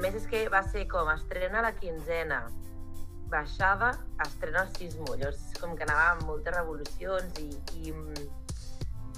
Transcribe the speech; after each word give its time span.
més 0.00 0.16
és 0.16 0.26
que 0.30 0.46
va 0.52 0.62
ser 0.72 0.86
com 0.90 1.08
estrena 1.12 1.62
la 1.64 1.72
quinzena, 1.76 2.42
baixada, 3.30 3.92
estrena 4.26 4.64
el 4.66 4.74
sismo. 4.76 5.14
Llavors 5.14 5.42
com 5.60 5.76
que 5.76 5.86
anava 5.86 6.06
amb 6.14 6.28
moltes 6.28 6.54
revolucions 6.56 7.40
i, 7.42 7.50
i 7.80 7.94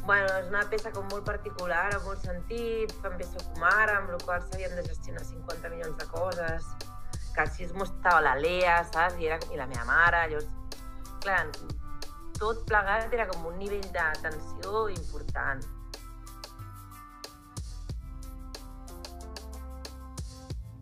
bueno, 0.04 0.28
és 0.38 0.48
una 0.50 0.64
peça 0.70 0.90
com 0.94 1.06
molt 1.10 1.24
particular, 1.26 1.84
en 1.94 2.02
molt 2.06 2.24
sentit, 2.26 2.94
també 3.04 3.26
soc 3.28 3.60
mare, 3.62 3.94
amb 4.00 4.10
la 4.14 4.18
qual 4.24 4.42
s'havien 4.48 4.74
de 4.78 4.86
gestionar 4.88 5.22
50 5.28 5.70
milions 5.74 5.98
de 6.00 6.08
coses, 6.10 6.66
que 7.34 7.44
el 7.46 7.52
sismo 7.54 7.86
estava 7.86 8.24
la 8.26 8.34
Lea, 8.36 8.80
saps? 8.90 9.20
I, 9.22 9.30
era, 9.30 9.38
i 9.54 9.60
la 9.60 9.68
meva 9.70 9.86
mare, 9.88 10.26
llavors, 10.32 10.50
clar, 11.22 11.46
tot 12.40 12.66
plegat 12.66 13.14
era 13.14 13.28
com 13.30 13.46
un 13.52 13.56
nivell 13.62 13.86
de 13.94 14.08
tensió 14.24 14.88
important. 14.90 15.62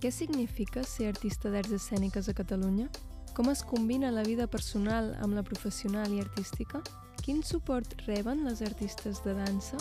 Què 0.00 0.08
significa 0.08 0.80
ser 0.80 1.10
artista 1.10 1.50
d'arts 1.52 1.74
escèniques 1.76 2.30
a 2.30 2.32
Catalunya? 2.32 2.86
Com 3.36 3.50
es 3.52 3.60
combina 3.60 4.08
la 4.08 4.22
vida 4.24 4.46
personal 4.48 5.10
amb 5.20 5.36
la 5.36 5.42
professional 5.44 6.14
i 6.16 6.22
artística? 6.22 6.80
Quin 7.20 7.42
suport 7.44 7.92
reben 8.06 8.46
les 8.46 8.62
artistes 8.64 9.20
de 9.26 9.34
dansa? 9.36 9.76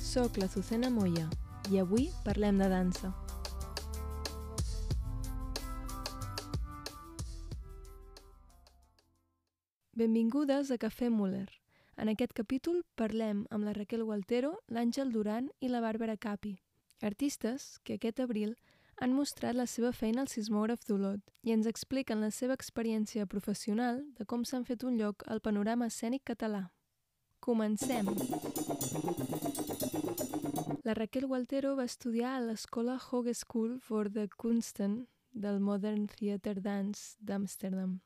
Soc 0.00 0.40
la 0.40 0.48
Sucena 0.48 0.88
Moya 0.88 1.28
i 1.68 1.76
avui 1.84 2.08
parlem 2.24 2.64
de 2.64 2.72
dansa. 2.72 3.12
Benvingudes 9.92 10.72
a 10.72 10.80
Cafè 10.80 11.12
Muller. 11.12 11.61
En 11.96 12.08
aquest 12.08 12.32
capítol 12.32 12.82
parlem 12.96 13.44
amb 13.50 13.66
la 13.68 13.74
Raquel 13.76 14.04
Gualtero, 14.04 14.54
l'Àngel 14.72 15.12
Duran 15.12 15.50
i 15.60 15.68
la 15.68 15.82
Bàrbara 15.84 16.16
Capi, 16.16 16.54
artistes 17.04 17.78
que 17.84 17.98
aquest 17.98 18.20
abril 18.24 18.54
han 18.96 19.12
mostrat 19.12 19.56
la 19.58 19.66
seva 19.66 19.92
feina 19.92 20.22
al 20.22 20.30
sismògraf 20.32 20.86
d'Olot 20.88 21.32
i 21.42 21.52
ens 21.52 21.66
expliquen 21.66 22.22
la 22.22 22.30
seva 22.30 22.56
experiència 22.58 23.26
professional 23.26 24.00
de 24.18 24.24
com 24.24 24.44
s'han 24.44 24.64
fet 24.64 24.84
un 24.88 24.96
lloc 25.00 25.24
al 25.26 25.42
panorama 25.44 25.88
escènic 25.92 26.24
català. 26.32 26.68
Comencem! 27.40 28.08
La 30.82 30.94
Raquel 30.94 31.26
Gualtero 31.26 31.74
va 31.76 31.88
estudiar 31.90 32.36
a 32.36 32.44
l'escola 32.46 32.96
Hoge 33.10 33.34
School 33.34 33.76
for 33.80 34.08
the 34.10 34.28
Kunsten 34.36 35.06
del 35.32 35.60
Modern 35.60 36.06
Theater 36.06 36.60
Dance 36.60 37.16
d'Amsterdam 37.20 38.00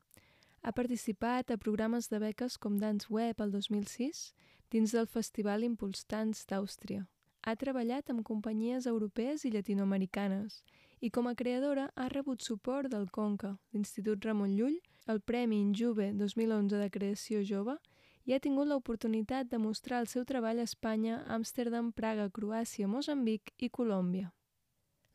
ha 0.67 0.73
participat 0.73 1.51
a 1.51 1.55
programes 1.55 2.09
de 2.11 2.19
beques 2.19 2.57
com 2.59 2.75
Dance 2.77 3.07
Web 3.09 3.39
el 3.39 3.51
2006 3.51 4.33
dins 4.69 4.91
del 4.91 5.05
Festival 5.07 5.63
Impuls 5.63 6.03
Dance 6.11 6.43
d'Àustria. 6.49 7.05
Ha 7.47 7.53
treballat 7.55 8.11
amb 8.11 8.25
companyies 8.27 8.83
europees 8.91 9.45
i 9.47 9.51
llatinoamericanes 9.53 10.57
i 10.99 11.09
com 11.09 11.31
a 11.31 11.35
creadora 11.39 11.87
ha 11.95 12.09
rebut 12.11 12.43
suport 12.43 12.91
del 12.91 13.07
Conca, 13.15 13.53
l'Institut 13.71 14.27
Ramon 14.27 14.57
Llull, 14.57 14.75
el 15.07 15.21
Premi 15.21 15.61
Injuve 15.61 16.11
2011 16.11 16.83
de 16.83 16.91
Creació 16.91 17.45
Jove 17.47 17.77
i 18.25 18.35
ha 18.35 18.43
tingut 18.43 18.67
l'oportunitat 18.67 19.47
de 19.47 19.63
mostrar 19.63 20.03
el 20.03 20.11
seu 20.11 20.27
treball 20.27 20.59
a 20.59 20.67
Espanya, 20.67 21.23
Amsterdam, 21.31 21.93
Praga, 21.93 22.27
Croàcia, 22.27 22.91
Mozambic 22.91 23.55
i 23.55 23.71
Colòmbia. 23.71 24.33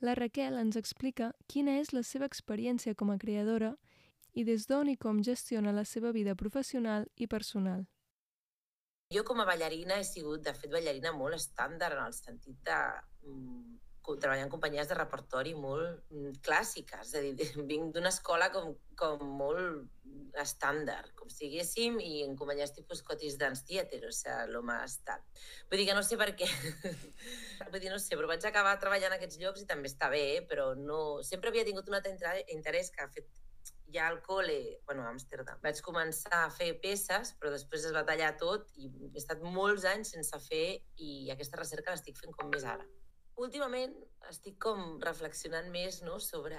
La 0.00 0.16
Raquel 0.16 0.56
ens 0.64 0.80
explica 0.80 1.34
quina 1.46 1.76
és 1.84 1.92
la 1.92 2.00
seva 2.02 2.24
experiència 2.24 2.96
com 2.96 3.12
a 3.12 3.20
creadora 3.20 3.76
i 4.32 4.44
des 4.48 4.66
d'on 4.68 4.88
i 4.92 4.96
com 4.96 5.22
gestiona 5.22 5.72
la 5.72 5.84
seva 5.84 6.12
vida 6.12 6.34
professional 6.34 7.08
i 7.16 7.28
personal. 7.28 7.84
Jo 9.12 9.24
com 9.28 9.40
a 9.42 9.44
ballarina 9.44 9.98
he 10.00 10.04
sigut, 10.08 10.40
de 10.46 10.54
fet, 10.56 10.70
ballarina 10.72 11.12
molt 11.12 11.36
estàndard 11.36 11.98
en 11.98 12.06
el 12.06 12.14
sentit 12.16 12.56
de 12.64 12.78
mm, 13.28 13.74
treballar 14.18 14.46
en 14.46 14.52
companyies 14.52 14.88
de 14.88 14.96
repertori 14.96 15.52
molt 15.54 16.08
mm, 16.10 16.38
clàssiques. 16.46 17.12
És 17.12 17.18
a 17.18 17.20
dir, 17.22 17.50
vinc 17.72 17.92
d'una 17.94 18.08
escola 18.08 18.48
com, 18.54 18.72
com 18.98 19.26
molt 19.36 20.40
estàndard, 20.40 21.12
com 21.18 21.28
si 21.28 21.50
diguéssim, 21.50 21.98
i 22.00 22.22
en 22.24 22.34
companyies 22.40 22.72
tipus 22.72 23.02
Scottish 23.02 23.36
Dance 23.40 23.66
Theater, 23.68 24.00
o 24.08 24.14
sigui, 24.16 24.48
lo 24.54 24.64
més 24.64 24.96
tal. 25.06 25.20
Vull 25.68 25.82
dir 25.82 25.90
que 25.90 25.98
no 25.98 26.04
sé 26.06 26.16
per 26.20 26.30
què. 26.38 26.48
Vull 27.70 27.80
dir, 27.80 27.92
no 27.92 28.00
sé, 28.00 28.16
però 28.16 28.32
vaig 28.32 28.48
acabar 28.48 28.78
treballant 28.80 29.12
en 29.12 29.18
aquests 29.18 29.40
llocs 29.44 29.64
i 29.64 29.68
també 29.68 29.92
està 29.92 30.08
bé, 30.12 30.24
però 30.48 30.72
no... 30.78 31.20
Sempre 31.26 31.52
havia 31.52 31.68
tingut 31.68 31.92
un 31.92 32.00
altre 32.00 32.38
interès 32.56 32.90
que 32.94 33.04
ha 33.04 33.12
fet 33.12 33.28
ja 33.94 34.08
al 34.08 34.20
col·le, 34.24 34.78
bueno, 34.86 35.04
a 35.04 35.12
Amsterdam, 35.12 35.60
vaig 35.64 35.80
començar 35.84 36.44
a 36.46 36.50
fer 36.54 36.72
peces, 36.82 37.34
però 37.40 37.52
després 37.54 37.84
es 37.88 37.94
va 37.94 38.06
tallar 38.08 38.32
tot 38.40 38.70
i 38.76 38.90
he 39.10 39.20
estat 39.20 39.42
molts 39.42 39.86
anys 39.88 40.14
sense 40.16 40.40
fer 40.48 40.66
i 40.96 41.30
aquesta 41.34 41.60
recerca 41.60 41.94
l'estic 41.94 42.18
fent 42.20 42.34
com 42.38 42.50
més 42.52 42.64
ara. 42.64 42.86
Últimament 43.42 43.94
estic 44.28 44.58
com 44.60 44.98
reflexionant 45.02 45.70
més 45.72 46.02
no, 46.06 46.18
sobre 46.20 46.58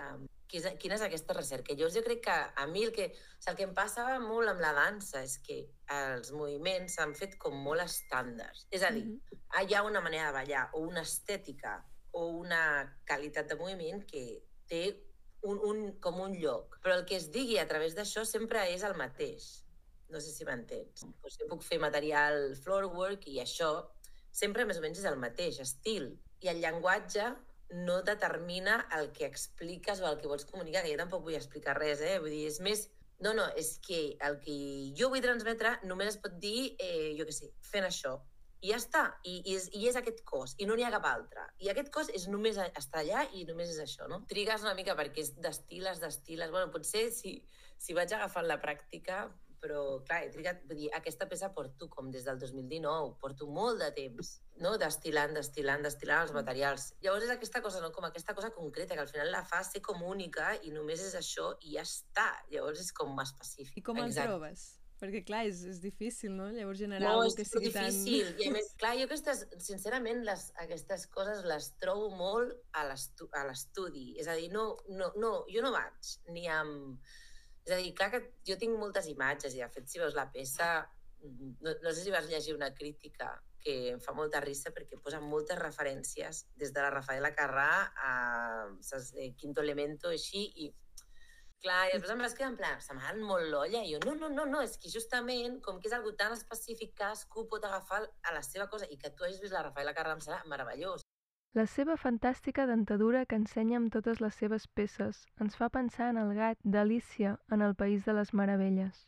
és, 0.58 0.68
quina 0.82 0.98
és 0.98 1.04
aquesta 1.06 1.36
recerca. 1.38 1.76
Jo, 1.78 1.90
jo 1.94 2.04
crec 2.06 2.24
que 2.28 2.34
a 2.34 2.66
mi 2.70 2.84
el 2.86 2.92
que, 2.96 3.10
o 3.10 3.14
sigui, 3.14 3.52
el 3.52 3.58
que 3.60 3.68
em 3.68 3.74
passava 3.78 4.18
molt 4.22 4.52
amb 4.52 4.62
la 4.64 4.74
dansa 4.78 5.24
és 5.26 5.38
que 5.46 5.60
els 5.94 6.34
moviments 6.36 6.98
s'han 6.98 7.16
fet 7.18 7.38
com 7.42 7.56
molt 7.66 7.84
estàndards. 7.86 8.68
És 8.72 8.84
a 8.84 8.92
dir, 8.92 9.06
mm 9.06 9.22
-hmm. 9.32 9.70
hi 9.70 9.76
ha 9.76 9.84
una 9.84 10.02
manera 10.02 10.28
de 10.28 10.38
ballar 10.40 10.70
o 10.74 10.82
una 10.82 11.02
estètica 11.02 11.84
o 12.12 12.28
una 12.28 12.64
qualitat 13.08 13.50
de 13.50 13.56
moviment 13.56 14.06
que 14.06 14.44
té 14.68 14.84
un, 15.44 15.60
un, 15.70 15.84
com 16.04 16.20
un 16.24 16.36
lloc. 16.40 16.80
Però 16.84 16.96
el 16.98 17.06
que 17.10 17.18
es 17.20 17.30
digui 17.34 17.60
a 17.60 17.68
través 17.70 17.96
d'això 17.98 18.24
sempre 18.28 18.66
és 18.74 18.84
el 18.88 18.96
mateix. 19.00 19.50
No 20.14 20.22
sé 20.24 20.34
si 20.34 20.46
m'entens. 20.48 21.06
Pues 21.22 21.38
jo 21.40 21.48
puc 21.52 21.64
fer 21.66 21.80
material 21.82 22.54
floorwork 22.64 23.28
i 23.32 23.40
això 23.44 23.72
sempre 24.34 24.66
més 24.66 24.80
o 24.80 24.84
menys 24.84 25.02
és 25.02 25.10
el 25.10 25.20
mateix 25.22 25.60
estil. 25.64 26.12
I 26.44 26.52
el 26.54 26.62
llenguatge 26.64 27.30
no 27.86 28.02
determina 28.06 28.84
el 28.98 29.12
que 29.16 29.26
expliques 29.26 30.02
o 30.02 30.10
el 30.10 30.20
que 30.20 30.30
vols 30.30 30.46
comunicar, 30.46 30.84
que 30.84 30.92
jo 30.94 31.00
tampoc 31.00 31.24
vull 31.26 31.40
explicar 31.40 31.78
res, 31.80 32.02
eh? 32.02 32.20
Vull 32.22 32.34
dir, 32.34 32.46
és 32.52 32.60
més... 32.62 32.88
No, 33.24 33.32
no, 33.38 33.46
és 33.58 33.78
que 33.86 34.18
el 34.28 34.40
que 34.44 34.56
jo 35.00 35.08
vull 35.14 35.24
transmetre 35.24 35.78
només 35.88 36.12
es 36.12 36.20
pot 36.22 36.34
dir, 36.44 36.74
eh, 36.82 37.14
jo 37.18 37.26
què 37.30 37.36
sé, 37.36 37.54
fent 37.64 37.88
això 37.88 38.18
i 38.64 38.72
ja 38.72 38.80
està, 38.80 39.04
I, 39.28 39.42
i, 39.42 39.58
és, 39.58 39.68
i 39.76 39.88
és 39.90 39.98
aquest 40.00 40.22
cos, 40.28 40.56
i 40.58 40.68
no 40.68 40.78
n'hi 40.80 40.86
ha 40.88 40.92
cap 40.94 41.06
altre. 41.10 41.44
I 41.60 41.70
aquest 41.72 41.90
cos 41.92 42.10
és 42.16 42.30
només 42.32 42.60
estar 42.64 43.02
allà 43.02 43.26
i 43.36 43.44
només 43.50 43.74
és 43.74 43.80
això, 43.84 44.08
no? 44.08 44.22
Trigues 44.30 44.64
una 44.64 44.76
mica 44.78 44.96
perquè 45.00 45.26
és 45.26 45.34
d'estiles, 45.44 46.00
d'estiles... 46.00 46.52
Bueno, 46.54 46.72
potser 46.72 47.10
si, 47.12 47.42
si 47.78 47.96
vaig 47.98 48.14
agafant 48.16 48.48
la 48.48 48.62
pràctica, 48.64 49.26
però 49.64 49.82
clar, 50.08 50.22
he 50.26 50.30
trigat, 50.32 50.62
vull 50.68 50.80
dir, 50.80 50.90
aquesta 50.96 51.28
peça 51.32 51.50
porto 51.56 51.88
com 51.92 52.10
des 52.12 52.24
del 52.28 52.40
2019, 52.40 53.14
porto 53.22 53.48
molt 53.48 53.80
de 53.84 53.90
temps, 53.96 54.34
no? 54.64 54.76
Destilant, 54.80 55.36
destilant, 55.36 55.84
destilant 55.84 56.26
els 56.28 56.36
materials. 56.36 56.90
Llavors 57.04 57.28
és 57.28 57.34
aquesta 57.36 57.64
cosa, 57.64 57.82
no? 57.84 57.92
Com 57.96 58.08
aquesta 58.08 58.36
cosa 58.36 58.52
concreta, 58.56 58.96
que 58.96 59.04
al 59.04 59.12
final 59.12 59.32
la 59.32 59.44
fa 59.48 59.64
ser 59.68 59.84
com 59.84 60.04
única 60.08 60.54
i 60.68 60.72
només 60.76 61.04
és 61.04 61.16
això 61.20 61.54
i 61.64 61.78
ja 61.78 61.84
està. 61.88 62.30
Llavors 62.52 62.84
és 62.84 62.92
com 62.96 63.20
específic. 63.24 63.80
I 63.84 63.86
com 63.92 64.04
el 64.04 64.16
trobes? 64.16 64.68
Perquè, 65.04 65.20
clar, 65.28 65.42
és, 65.50 65.58
és 65.68 65.82
difícil, 65.84 66.32
no? 66.32 66.46
Llavors 66.56 66.80
generar 66.80 67.10
no, 67.12 67.28
que 67.36 67.44
sigui 67.44 67.74
tan... 67.76 67.90
Difícil. 67.92 68.30
I 68.40 68.48
a 68.48 68.54
més, 68.56 68.70
clar, 68.80 68.94
jo 68.96 69.08
aquestes, 69.10 69.42
sincerament, 69.66 70.22
les, 70.24 70.46
aquestes 70.64 71.04
coses 71.12 71.42
les 71.50 71.68
trobo 71.82 72.08
molt 72.16 72.54
a 72.80 72.86
l'estudi. 72.88 74.06
És 74.22 74.30
a 74.32 74.38
dir, 74.40 74.48
no, 74.54 74.70
no, 74.96 75.10
no, 75.20 75.34
jo 75.52 75.66
no 75.66 75.74
vaig 75.76 76.14
ni 76.32 76.48
amb... 76.48 77.02
És 77.66 77.74
a 77.76 77.82
dir, 77.82 77.92
clar 78.00 78.10
que 78.14 78.22
jo 78.48 78.56
tinc 78.60 78.80
moltes 78.80 79.10
imatges 79.12 79.58
i, 79.58 79.64
de 79.64 79.68
fet, 79.76 79.92
si 79.92 80.00
veus 80.00 80.16
la 80.16 80.30
peça, 80.32 80.70
no, 81.24 81.76
no 81.84 81.92
sé 81.92 82.06
si 82.06 82.16
vas 82.16 82.30
llegir 82.32 82.56
una 82.56 82.72
crítica 82.76 83.34
que 83.64 83.76
em 83.94 84.00
fa 84.04 84.16
molta 84.16 84.40
risa 84.44 84.72
perquè 84.76 85.00
posa 85.00 85.20
moltes 85.24 85.60
referències 85.60 86.46
des 86.60 86.72
de 86.76 86.84
la 86.84 86.92
Rafaela 86.92 87.32
Carrà 87.36 87.70
a 88.08 88.14
saps, 88.84 89.14
Quinto 89.40 89.64
Elemento, 89.64 90.12
així, 90.12 90.44
i 90.64 90.72
Clar, 91.64 91.84
i 91.88 91.92
després 91.94 92.12
em 92.12 92.22
vas 92.22 92.34
quedar 92.36 92.50
en 92.52 92.56
plan, 92.60 92.80
se 92.84 92.96
m'ha 92.96 93.12
molt 93.24 93.46
l'olla, 93.48 93.82
i 93.88 93.94
jo, 93.94 94.00
no, 94.04 94.14
no, 94.20 94.28
no, 94.38 94.44
no, 94.54 94.62
és 94.68 94.74
que 94.84 94.90
justament, 94.92 95.54
com 95.64 95.78
que 95.80 95.88
és 95.88 95.94
algo 95.96 96.12
tan 96.20 96.34
específic, 96.36 96.90
cadascú 97.00 97.46
pot 97.54 97.64
agafar 97.64 98.02
a 98.04 98.34
la 98.36 98.42
seva 98.44 98.66
cosa, 98.74 98.90
i 98.92 98.98
que 99.00 99.12
tu 99.16 99.24
hagis 99.24 99.40
vist 99.40 99.56
la 99.56 99.62
Rafaela 99.64 99.94
Carrà 99.96 100.12
em 100.18 100.24
serà 100.26 100.42
meravellós. 100.52 101.06
La 101.56 101.64
seva 101.76 101.96
fantàstica 102.02 102.66
dentadura 102.68 103.22
que 103.30 103.40
ensenya 103.40 103.78
amb 103.80 103.94
totes 103.96 104.20
les 104.26 104.36
seves 104.42 104.66
peces 104.80 105.22
ens 105.46 105.56
fa 105.62 105.70
pensar 105.78 106.10
en 106.12 106.20
el 106.26 106.34
gat 106.36 106.60
d'Alícia 106.76 107.38
en 107.50 107.64
el 107.70 107.78
País 107.84 108.04
de 108.04 108.18
les 108.18 108.34
Meravelles. 108.42 109.00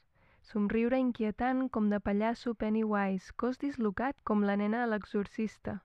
Somriure 0.53 1.01
inquietant 1.01 1.65
com 1.75 1.91
de 1.91 1.99
pallasso 1.99 2.55
Pennywise, 2.55 3.35
cos 3.35 3.59
dislocat 3.65 4.23
com 4.23 4.47
la 4.47 4.55
nena 4.63 4.85
de 4.85 4.93
l'exorcista. 4.93 5.81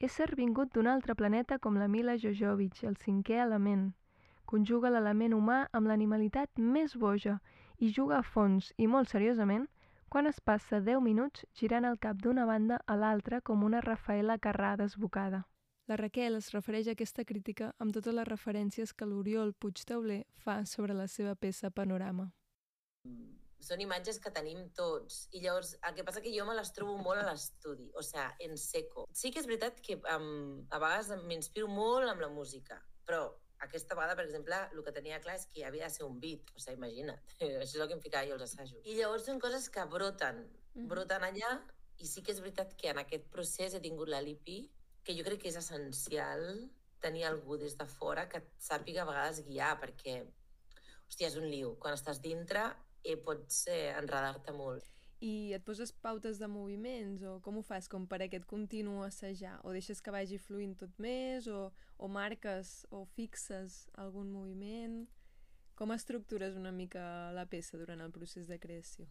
Ésser 0.00 0.32
vingut 0.40 0.72
d'un 0.72 0.88
altre 0.96 1.18
planeta 1.18 1.60
com 1.60 1.76
la 1.76 1.92
Mila 1.92 2.16
Jojovic, 2.16 2.84
el 2.88 2.96
cinquè 3.04 3.42
element– 3.44 3.90
conjuga 4.46 4.90
l'element 4.90 5.34
humà 5.36 5.58
amb 5.72 5.90
l'animalitat 5.90 6.62
més 6.76 6.94
boja 6.96 7.38
i 7.78 7.90
juga 7.98 8.20
a 8.20 8.26
fons 8.34 8.72
i 8.76 8.86
molt 8.86 9.10
seriosament 9.12 9.66
quan 10.08 10.26
es 10.30 10.38
passa 10.40 10.80
10 10.80 11.02
minuts 11.02 11.44
girant 11.60 11.84
el 11.84 11.98
cap 11.98 12.22
d'una 12.22 12.46
banda 12.46 12.78
a 12.86 12.96
l'altra 12.96 13.40
com 13.40 13.64
una 13.66 13.82
Rafaela 13.84 14.38
Carrà 14.38 14.76
desbocada. 14.80 15.44
La 15.86 15.96
Raquel 15.96 16.34
es 16.38 16.50
refereix 16.54 16.88
a 16.88 16.94
aquesta 16.96 17.24
crítica 17.24 17.72
amb 17.78 17.94
totes 17.94 18.14
les 18.14 18.26
referències 18.26 18.92
que 18.92 19.06
l'Oriol 19.06 19.52
Puigtauler 19.54 20.24
fa 20.44 20.64
sobre 20.66 20.94
la 20.94 21.06
seva 21.06 21.34
peça 21.34 21.70
Panorama. 21.70 22.30
són 23.66 23.80
imatges 23.80 24.18
que 24.22 24.30
tenim 24.30 24.68
tots. 24.78 25.28
I 25.32 25.40
llavors, 25.42 25.72
el 25.88 25.94
que 25.96 26.04
passa 26.04 26.20
que 26.22 26.32
jo 26.34 26.44
me 26.46 26.54
les 26.54 26.72
trobo 26.76 26.98
molt 27.02 27.22
a 27.22 27.24
l'estudi, 27.26 27.88
o 27.94 28.02
sea, 28.02 28.28
en 28.38 28.56
seco. 28.56 29.06
Sí 29.12 29.32
que 29.32 29.40
és 29.40 29.46
veritat 29.46 29.80
que 29.80 29.96
um, 30.14 30.66
a 30.70 30.78
vegades 30.78 31.24
m'inspiro 31.24 31.66
molt 31.66 32.12
amb 32.12 32.22
la 32.22 32.28
música, 32.28 32.78
però 33.08 33.24
aquesta 33.64 33.96
vegada, 33.96 34.16
per 34.18 34.26
exemple, 34.26 34.58
el 34.72 34.84
que 34.84 34.92
tenia 34.92 35.20
clar 35.24 35.36
és 35.38 35.46
que 35.52 35.64
havia 35.64 35.88
de 35.88 35.94
ser 35.94 36.04
un 36.06 36.18
beat, 36.20 36.52
o 36.54 36.60
sigui, 36.60 36.76
imagina't, 36.76 37.20
això 37.40 37.62
és 37.62 37.74
el 37.80 37.88
que 37.88 37.96
em 37.98 38.04
ficava 38.04 38.28
jo 38.28 38.36
als 38.36 38.46
assajos. 38.48 38.82
I 38.84 38.98
llavors 39.00 39.26
són 39.28 39.40
coses 39.42 39.68
que 39.72 39.84
broten, 39.92 40.42
mm. 40.74 40.88
broten 40.90 41.26
allà, 41.26 41.52
i 41.98 42.08
sí 42.08 42.22
que 42.22 42.34
és 42.34 42.42
veritat 42.44 42.74
que 42.76 42.90
en 42.92 43.00
aquest 43.00 43.30
procés 43.32 43.74
he 43.74 43.82
tingut 43.84 44.10
la 44.12 44.20
Lipi, 44.24 44.58
que 45.06 45.14
jo 45.16 45.24
crec 45.24 45.44
que 45.44 45.52
és 45.52 45.60
essencial 45.60 46.42
tenir 47.00 47.24
algú 47.28 47.56
des 47.60 47.76
de 47.78 47.86
fora 47.86 48.26
que 48.28 48.40
et 48.42 48.48
sàpiga 48.60 49.04
a 49.04 49.08
vegades 49.08 49.44
guiar, 49.46 49.76
perquè, 49.80 50.18
hòstia, 51.06 51.30
és 51.30 51.38
un 51.40 51.46
liu. 51.48 51.76
Quan 51.80 51.94
estàs 51.96 52.20
dintre 52.24 52.66
eh, 53.04 53.16
pots 53.16 53.66
eh, 53.70 53.94
enredar-te 53.94 54.54
molt. 54.56 54.84
I 55.24 55.54
et 55.56 55.64
poses 55.64 55.92
pautes 56.04 56.36
de 56.36 56.48
moviments 56.50 57.22
o 57.24 57.38
com 57.40 57.56
ho 57.56 57.62
fas 57.64 57.88
com 57.88 58.04
per 58.06 58.20
aquest 58.24 58.44
continu 58.48 58.98
assajar? 59.04 59.54
O 59.64 59.72
deixes 59.72 60.02
que 60.04 60.12
vagi 60.12 60.36
fluint 60.36 60.74
tot 60.76 60.92
més 61.00 61.46
o, 61.48 61.70
o 61.96 62.08
marques 62.08 62.82
o 62.92 63.06
fixes 63.16 63.86
algun 63.96 64.28
moviment? 64.28 65.06
Com 65.76 65.92
estructures 65.92 66.56
una 66.56 66.72
mica 66.72 67.32
la 67.36 67.46
peça 67.48 67.80
durant 67.80 68.02
el 68.04 68.12
procés 68.12 68.48
de 68.48 68.58
creació? 68.60 69.08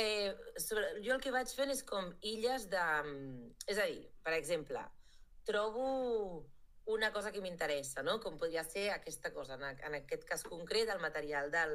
Eh, 0.00 0.34
sobre, 0.56 0.86
jo 1.04 1.14
el 1.14 1.22
que 1.22 1.32
vaig 1.34 1.50
fent 1.54 1.70
és 1.70 1.82
com 1.86 2.08
illes 2.26 2.66
de... 2.72 2.86
És 3.70 3.78
a 3.78 3.86
dir, 3.86 4.06
per 4.24 4.34
exemple, 4.34 4.82
trobo 5.46 5.86
una 6.90 7.12
cosa 7.12 7.30
que 7.30 7.42
m'interessa, 7.44 8.02
no? 8.02 8.18
com 8.22 8.38
podria 8.38 8.64
ser 8.64 8.88
aquesta 8.94 9.30
cosa, 9.34 9.58
en, 9.60 9.78
en 9.86 9.98
aquest 10.00 10.24
cas 10.26 10.42
concret, 10.46 10.90
el 10.90 11.02
material 11.02 11.50
del, 11.54 11.74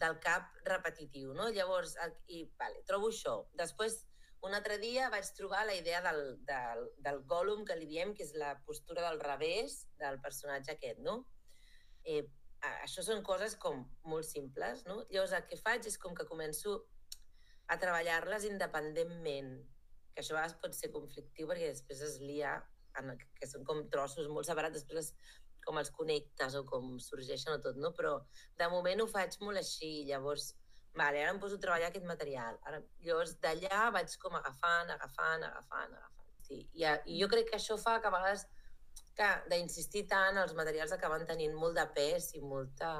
del 0.00 0.18
cap 0.22 0.52
repetitiu, 0.66 1.32
no? 1.36 1.48
Llavors, 1.54 1.96
i, 2.28 2.44
vale, 2.60 2.82
trobo 2.88 3.10
això. 3.12 3.36
Després, 3.58 4.02
un 4.46 4.54
altre 4.54 4.78
dia 4.82 5.08
vaig 5.12 5.28
trobar 5.36 5.64
la 5.66 5.76
idea 5.76 6.02
del, 6.04 6.22
del, 6.48 6.82
del 7.04 7.22
Gollum, 7.30 7.64
que 7.68 7.78
li 7.78 7.88
diem, 7.90 8.12
que 8.14 8.26
és 8.26 8.34
la 8.38 8.54
postura 8.66 9.04
del 9.08 9.22
revés 9.22 9.86
del 10.00 10.20
personatge 10.24 10.76
aquest, 10.76 11.00
no? 11.06 11.22
Eh, 12.04 12.22
això 12.72 13.02
són 13.04 13.22
coses 13.26 13.56
com 13.62 13.82
molt 14.10 14.28
simples, 14.28 14.84
no? 14.86 15.00
Llavors, 15.10 15.34
el 15.38 15.48
que 15.50 15.58
faig 15.60 15.88
és 15.88 15.98
com 16.02 16.14
que 16.16 16.28
començo 16.28 16.76
a 17.66 17.78
treballar-les 17.82 18.46
independentment, 18.48 19.56
que 20.14 20.22
això 20.22 20.34
a 20.34 20.38
vegades 20.38 20.58
pot 20.62 20.76
ser 20.76 20.92
conflictiu 20.94 21.48
perquè 21.50 21.72
després 21.72 22.02
es 22.06 22.20
lia, 22.22 22.54
que 23.38 23.48
són 23.48 23.64
com 23.68 23.84
trossos 23.92 24.28
molt 24.32 24.48
separats, 24.48 24.78
després 24.78 25.12
com 25.66 25.80
els 25.80 25.90
connectes 25.90 26.54
o 26.54 26.62
com 26.68 26.94
sorgeixen 27.02 27.56
o 27.56 27.60
tot, 27.62 27.78
no? 27.82 27.92
Però 27.96 28.18
de 28.58 28.68
moment 28.72 29.02
ho 29.02 29.08
faig 29.10 29.34
molt 29.42 29.60
així, 29.60 30.04
llavors, 30.08 30.52
vale, 30.96 31.22
ara 31.22 31.32
em 31.34 31.40
poso 31.42 31.58
a 31.58 31.62
treballar 31.62 31.90
aquest 31.90 32.06
material. 32.08 32.58
Ara, 32.68 32.82
llavors, 33.04 33.34
d'allà 33.42 33.88
vaig 33.96 34.14
com 34.22 34.36
agafant, 34.38 34.92
agafant, 34.94 35.48
agafant, 35.50 35.96
agafant. 35.98 36.30
Sí. 36.46 36.62
I, 36.78 36.86
I 36.86 37.18
jo 37.20 37.28
crec 37.32 37.50
que 37.50 37.58
això 37.58 37.76
fa 37.82 37.98
que 38.00 38.08
a 38.08 38.14
vegades 38.14 38.46
que 39.16 39.28
d'insistir 39.50 40.04
tant, 40.10 40.38
els 40.38 40.54
materials 40.56 40.92
acaben 40.94 41.26
tenint 41.28 41.56
molt 41.56 41.78
de 41.78 41.86
pes 41.96 42.32
i 42.38 42.42
molta... 42.44 42.90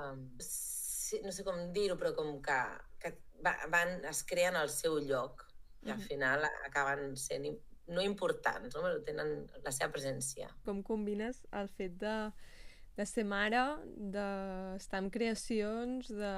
Sí, 0.43 1.21
no 1.23 1.31
sé 1.31 1.45
com 1.47 1.69
dir-ho, 1.77 1.95
però 2.01 2.11
com 2.17 2.41
que, 2.43 2.57
que 2.99 3.13
van, 3.45 4.01
es 4.11 4.25
creen 4.27 4.57
al 4.59 4.73
seu 4.73 4.99
lloc 4.99 5.45
i 5.87 5.93
al 5.95 6.01
final 6.03 6.43
acaben 6.67 7.13
sent 7.21 7.47
no 7.89 8.03
importants, 8.03 8.75
no? 8.75 8.83
però 8.83 9.01
tenen 9.07 9.47
la 9.65 9.73
seva 9.75 9.93
presència. 9.95 10.51
Com 10.67 10.83
combines 10.87 11.45
el 11.55 11.71
fet 11.73 11.99
de 12.03 12.17
de 12.97 13.05
ser 13.05 13.27
mare, 13.29 13.61
d'estar 14.15 15.03
en 15.03 15.11
creacions, 15.13 16.09
de 16.09 16.33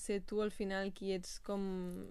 ser 0.00 0.22
tu 0.24 0.40
al 0.40 0.50
final 0.50 0.88
qui 0.96 1.12
ets 1.12 1.34
com 1.44 1.66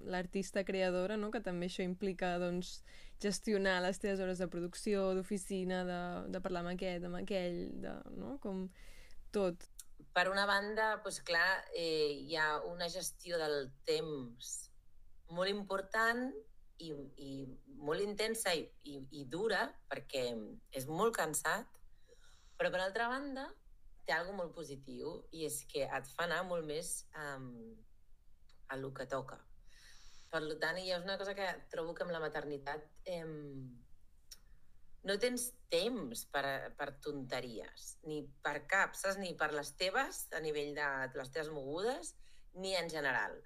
l'artista 0.06 0.62
creadora, 0.68 1.18
no? 1.18 1.32
que 1.34 1.42
també 1.42 1.66
això 1.66 1.82
implica 1.82 2.36
doncs, 2.38 2.84
gestionar 3.24 3.80
les 3.82 3.98
teves 3.98 4.22
hores 4.22 4.38
de 4.38 4.48
producció, 4.54 5.16
d'oficina, 5.18 5.82
de, 5.88 6.02
de 6.30 6.42
parlar 6.46 6.62
amb 6.62 6.76
aquest, 6.76 7.08
amb 7.10 7.18
aquell, 7.24 7.58
de, 7.82 7.96
no? 8.20 8.36
com 8.44 8.68
tot. 9.34 9.66
Per 10.14 10.28
una 10.30 10.46
banda, 10.50 10.92
doncs 11.02 11.24
clar, 11.26 11.50
eh, 11.74 12.14
hi 12.30 12.38
ha 12.38 12.52
una 12.70 12.92
gestió 12.94 13.42
del 13.42 13.72
temps 13.90 14.54
molt 15.34 15.50
important 15.50 16.30
i, 16.84 16.92
i 17.24 17.32
molt 17.88 18.04
intensa 18.04 18.54
i, 18.54 18.66
i, 18.90 19.00
i 19.22 19.26
dura, 19.30 19.66
perquè 19.90 20.30
és 20.76 20.88
molt 20.90 21.16
cansat, 21.18 21.70
però 22.58 22.72
per 22.74 22.82
altra 22.82 23.10
banda, 23.12 23.48
té 24.08 24.16
alguna 24.16 24.44
molt 24.44 24.56
positiu 24.56 25.18
i 25.36 25.44
és 25.48 25.60
que 25.72 25.84
et 25.84 26.14
fa 26.16 26.26
anar 26.26 26.44
molt 26.48 26.66
més 26.68 27.02
um, 27.20 27.50
a 28.72 28.78
lo 28.80 28.94
que 28.96 29.08
toca. 29.10 29.40
Per 30.32 30.42
tant, 30.62 30.80
hi 30.80 30.92
ha 30.92 31.02
una 31.02 31.18
cosa 31.20 31.36
que 31.36 31.48
trobo 31.72 31.94
que 31.96 32.04
amb 32.06 32.16
la 32.16 32.24
maternitat 32.24 32.88
eh, 33.08 33.26
no 35.08 35.16
tens 35.24 35.50
temps 35.72 36.24
per, 36.32 36.74
per 36.80 36.90
tonteries, 37.04 37.94
ni 38.08 38.22
per 38.44 38.58
cap, 38.72 38.96
saps? 39.00 39.20
Ni 39.22 39.34
per 39.40 39.54
les 39.56 39.72
teves, 39.80 40.26
a 40.36 40.42
nivell 40.44 40.74
de 40.76 40.88
les 41.16 41.32
teves 41.32 41.52
mogudes, 41.54 42.16
ni 42.60 42.76
en 42.76 42.92
general. 42.92 43.38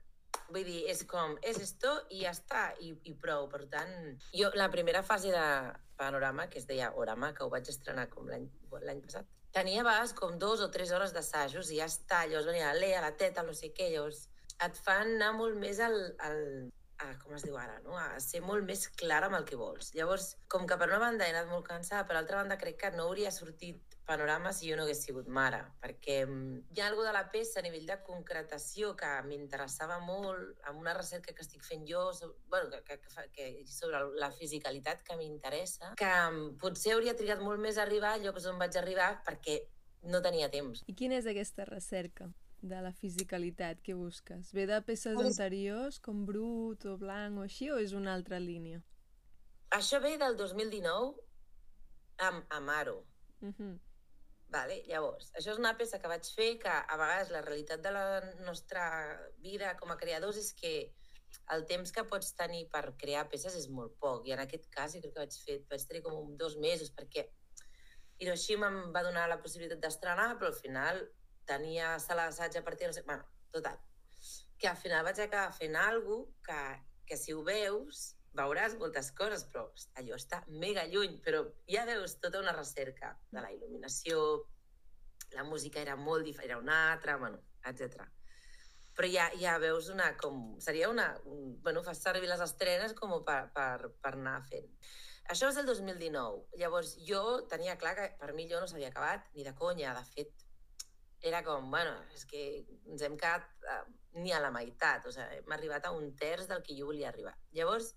Vull 0.51 0.66
dir, 0.68 0.81
és 0.92 1.04
com, 1.07 1.38
és 1.48 1.60
esto 1.63 1.92
i 2.12 2.24
ja 2.25 2.33
està, 2.36 2.63
i, 2.83 2.92
i 3.07 3.13
prou. 3.16 3.48
Per 3.51 3.66
tant, 3.72 3.94
jo, 4.36 4.51
la 4.60 4.69
primera 4.74 5.04
fase 5.04 5.31
de 5.31 5.45
Panorama, 6.00 6.48
que 6.51 6.60
es 6.60 6.68
deia 6.68 6.92
Orama, 7.00 7.31
que 7.38 7.45
ho 7.45 7.51
vaig 7.54 7.69
estrenar 7.72 8.10
com 8.12 8.28
l'any 8.28 9.01
passat, 9.06 9.30
tenia 9.56 9.81
a 9.83 9.88
vegades 9.88 10.13
com 10.18 10.38
dos 10.39 10.63
o 10.63 10.69
tres 10.74 10.92
hores 10.95 11.16
d'assajos 11.16 11.72
i 11.72 11.80
ja 11.80 11.88
està, 11.92 12.25
llavors 12.25 12.50
venia 12.51 12.72
la 12.72 12.80
Lea, 12.80 13.01
la 13.04 13.16
teta, 13.19 13.44
no 13.48 13.56
sé 13.57 13.72
què, 13.75 13.89
llavors 13.94 14.25
et 14.66 14.78
fan 14.86 15.16
anar 15.18 15.31
molt 15.38 15.57
més 15.60 15.80
al, 15.83 15.98
al, 16.28 16.42
a, 17.01 17.07
com 17.24 17.36
es 17.38 17.45
diu 17.48 17.57
ara, 17.60 17.80
no? 17.86 17.98
a 17.98 18.19
ser 18.24 18.42
molt 18.45 18.66
més 18.68 18.88
clara 19.01 19.30
amb 19.30 19.39
el 19.39 19.48
que 19.48 19.60
vols. 19.60 19.92
Llavors, 19.98 20.36
com 20.51 20.68
que 20.69 20.78
per 20.78 20.89
una 20.92 21.01
banda 21.04 21.28
he 21.28 21.33
anat 21.33 21.50
molt 21.51 21.68
cansada, 21.68 22.06
per 22.07 22.18
altra 22.19 22.42
banda 22.42 22.60
crec 22.62 22.80
que 22.83 22.94
no 22.95 23.07
hauria 23.10 23.33
sortit 23.33 23.90
panorama 24.11 24.51
si 24.53 24.69
jo 24.69 24.75
no 24.75 24.83
hagués 24.83 25.01
sigut 25.05 25.29
mare, 25.31 25.61
perquè 25.83 26.17
mm, 26.25 26.73
hi 26.75 26.81
ha 26.81 26.89
alguna 26.89 27.09
de 27.09 27.15
la 27.15 27.23
peça 27.31 27.61
a 27.61 27.65
nivell 27.65 27.87
de 27.87 27.97
concretació 28.07 28.91
que 28.99 29.09
m'interessava 29.27 30.01
molt, 30.03 30.59
amb 30.67 30.83
una 30.83 30.95
recerca 30.97 31.35
que 31.37 31.45
estic 31.45 31.63
fent 31.63 31.87
jo, 31.87 32.09
sobre, 32.17 32.35
bueno, 32.51 32.83
que, 32.87 32.99
que, 32.99 33.25
que, 33.37 33.49
sobre 33.71 34.03
la 34.19 34.31
fisicalitat 34.35 35.05
que 35.07 35.17
m'interessa, 35.19 35.93
que 35.99 36.11
mm, 36.11 36.57
potser 36.61 36.97
hauria 36.97 37.15
trigat 37.15 37.43
molt 37.45 37.63
més 37.63 37.79
a 37.79 37.85
arribar 37.87 38.15
a 38.17 38.21
llocs 38.23 38.49
on 38.51 38.59
vaig 38.59 38.77
arribar 38.81 39.13
perquè 39.27 39.61
no 40.11 40.21
tenia 40.25 40.51
temps. 40.51 40.83
I 40.91 40.97
quina 40.97 41.19
és 41.21 41.30
aquesta 41.31 41.68
recerca? 41.69 42.31
de 42.61 42.77
la 42.77 42.91
fisicalitat 42.94 43.80
que 43.81 43.95
busques? 43.97 44.51
Ve 44.53 44.68
de 44.69 44.77
peces 44.85 45.15
pues... 45.18 45.31
anteriors, 45.31 45.97
com 45.99 46.25
Brut 46.27 46.85
o 46.85 46.97
Blanc 47.01 47.41
o 47.41 47.45
així, 47.47 47.71
o 47.73 47.80
és 47.81 47.95
una 47.97 48.13
altra 48.13 48.37
línia? 48.39 48.83
Això 49.73 49.97
ve 50.03 50.13
del 50.21 50.37
2019 50.37 51.15
amb 52.27 52.53
Amaro. 52.53 52.99
Uh. 53.41 53.49
-huh. 53.49 53.80
Vale? 54.51 54.81
Llavors, 54.83 55.29
això 55.39 55.53
és 55.53 55.59
una 55.61 55.77
peça 55.79 55.97
que 56.01 56.09
vaig 56.11 56.27
fer 56.35 56.49
que 56.59 56.71
a 56.71 56.97
vegades 56.99 57.29
la 57.31 57.43
realitat 57.45 57.83
de 57.83 57.93
la 57.95 58.03
nostra 58.43 58.83
vida 59.39 59.77
com 59.79 59.93
a 59.93 59.99
creadors 60.01 60.39
és 60.41 60.51
que 60.57 60.73
el 61.55 61.63
temps 61.69 61.93
que 61.95 62.03
pots 62.09 62.33
tenir 62.35 62.65
per 62.73 62.83
crear 62.99 63.29
peces 63.31 63.55
és 63.55 63.69
molt 63.71 63.95
poc. 64.03 64.27
I 64.27 64.35
en 64.35 64.43
aquest 64.43 64.67
cas, 64.73 64.91
jo 64.95 64.99
crec 65.03 65.15
que 65.15 65.23
vaig 65.23 65.37
fer, 65.45 65.57
vaig 65.71 65.85
tenir 65.87 66.03
com 66.03 66.17
un, 66.19 66.35
dos 66.41 66.57
mesos 66.59 66.91
perquè 66.97 67.29
Hiroshima 68.21 68.67
em 68.69 68.91
va 68.93 69.05
donar 69.07 69.23
la 69.31 69.39
possibilitat 69.41 69.79
d'estrenar, 69.81 70.35
però 70.37 70.51
al 70.51 70.59
final 70.59 70.99
tenia 71.49 71.95
sala 72.03 72.27
d'assaig 72.27 72.59
a 72.59 72.65
partir. 72.67 72.91
No 72.91 72.93
sé, 72.93 73.05
bueno, 73.07 73.23
total. 73.55 73.79
Que 74.59 74.67
al 74.69 74.77
final 74.77 75.07
vaig 75.07 75.23
acabar 75.23 75.55
fent 75.55 75.79
alguna 75.79 76.27
que, 76.45 76.61
que 77.07 77.17
si 77.17 77.33
ho 77.33 77.41
veus 77.47 78.11
veuràs 78.38 78.78
moltes 78.80 79.11
coses, 79.18 79.44
però 79.52 79.66
allò 80.00 80.16
està 80.16 80.42
mega 80.47 80.85
lluny, 80.88 81.19
però 81.26 81.44
ja 81.69 81.83
veus 81.90 82.18
tota 82.23 82.40
una 82.40 82.56
recerca 82.56 83.14
de 83.31 83.44
la 83.44 83.52
il·luminació, 83.52 84.23
la 85.35 85.44
música 85.47 85.81
era 85.81 85.95
molt 85.95 86.26
diferent, 86.28 86.50
era 86.50 86.59
una 86.59 86.80
altra, 86.94 87.18
bueno, 87.18 87.40
etc. 87.68 88.06
Però 88.95 89.07
ja, 89.07 89.30
ja 89.40 89.57
veus 89.64 89.90
una, 89.92 90.11
com, 90.19 90.59
seria 90.59 90.90
una, 90.92 91.14
un, 91.26 91.56
bueno, 91.64 91.83
fas 91.83 92.04
servir 92.04 92.30
les 92.30 92.44
estrenes 92.44 92.95
com 92.97 93.14
per, 93.28 93.42
per, 93.56 93.92
per 94.02 94.14
anar 94.16 94.42
fent. 94.47 94.68
Això 95.31 95.47
és 95.52 95.57
el 95.61 95.68
2019. 95.69 96.57
Llavors, 96.59 96.95
jo 97.07 97.23
tenia 97.52 97.78
clar 97.80 97.94
que 97.95 98.07
per 98.19 98.33
mi 98.35 98.47
jo 98.50 98.59
no 98.59 98.68
s'havia 98.68 98.90
acabat 98.92 99.28
ni 99.35 99.45
de 99.47 99.54
conya. 99.56 99.94
De 99.95 100.04
fet, 100.09 100.45
era 101.21 101.44
com, 101.45 101.69
bueno, 101.71 101.94
és 102.16 102.26
que 102.28 102.42
ens 102.90 103.04
hem 103.06 103.16
quedat 103.19 103.45
uh, 103.69 103.83
ni 104.19 104.33
a 104.33 104.42
la 104.44 104.52
meitat. 104.52 105.06
O 105.07 105.14
sigui, 105.14 105.40
hem 105.40 105.56
arribat 105.56 105.88
a 105.88 105.94
un 105.95 106.11
terç 106.19 106.50
del 106.52 106.64
que 106.66 106.76
jo 106.76 106.90
volia 106.90 107.11
arribar. 107.14 107.38
Llavors, 107.56 107.94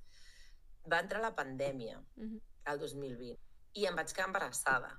va 0.90 1.00
entrar 1.00 1.20
la 1.22 1.34
pandèmia, 1.34 2.00
-huh. 2.16 2.40
el 2.72 2.78
2020, 2.78 3.38
i 3.74 3.86
em 3.86 3.96
vaig 3.96 4.12
quedar 4.12 4.28
embarassada, 4.28 4.90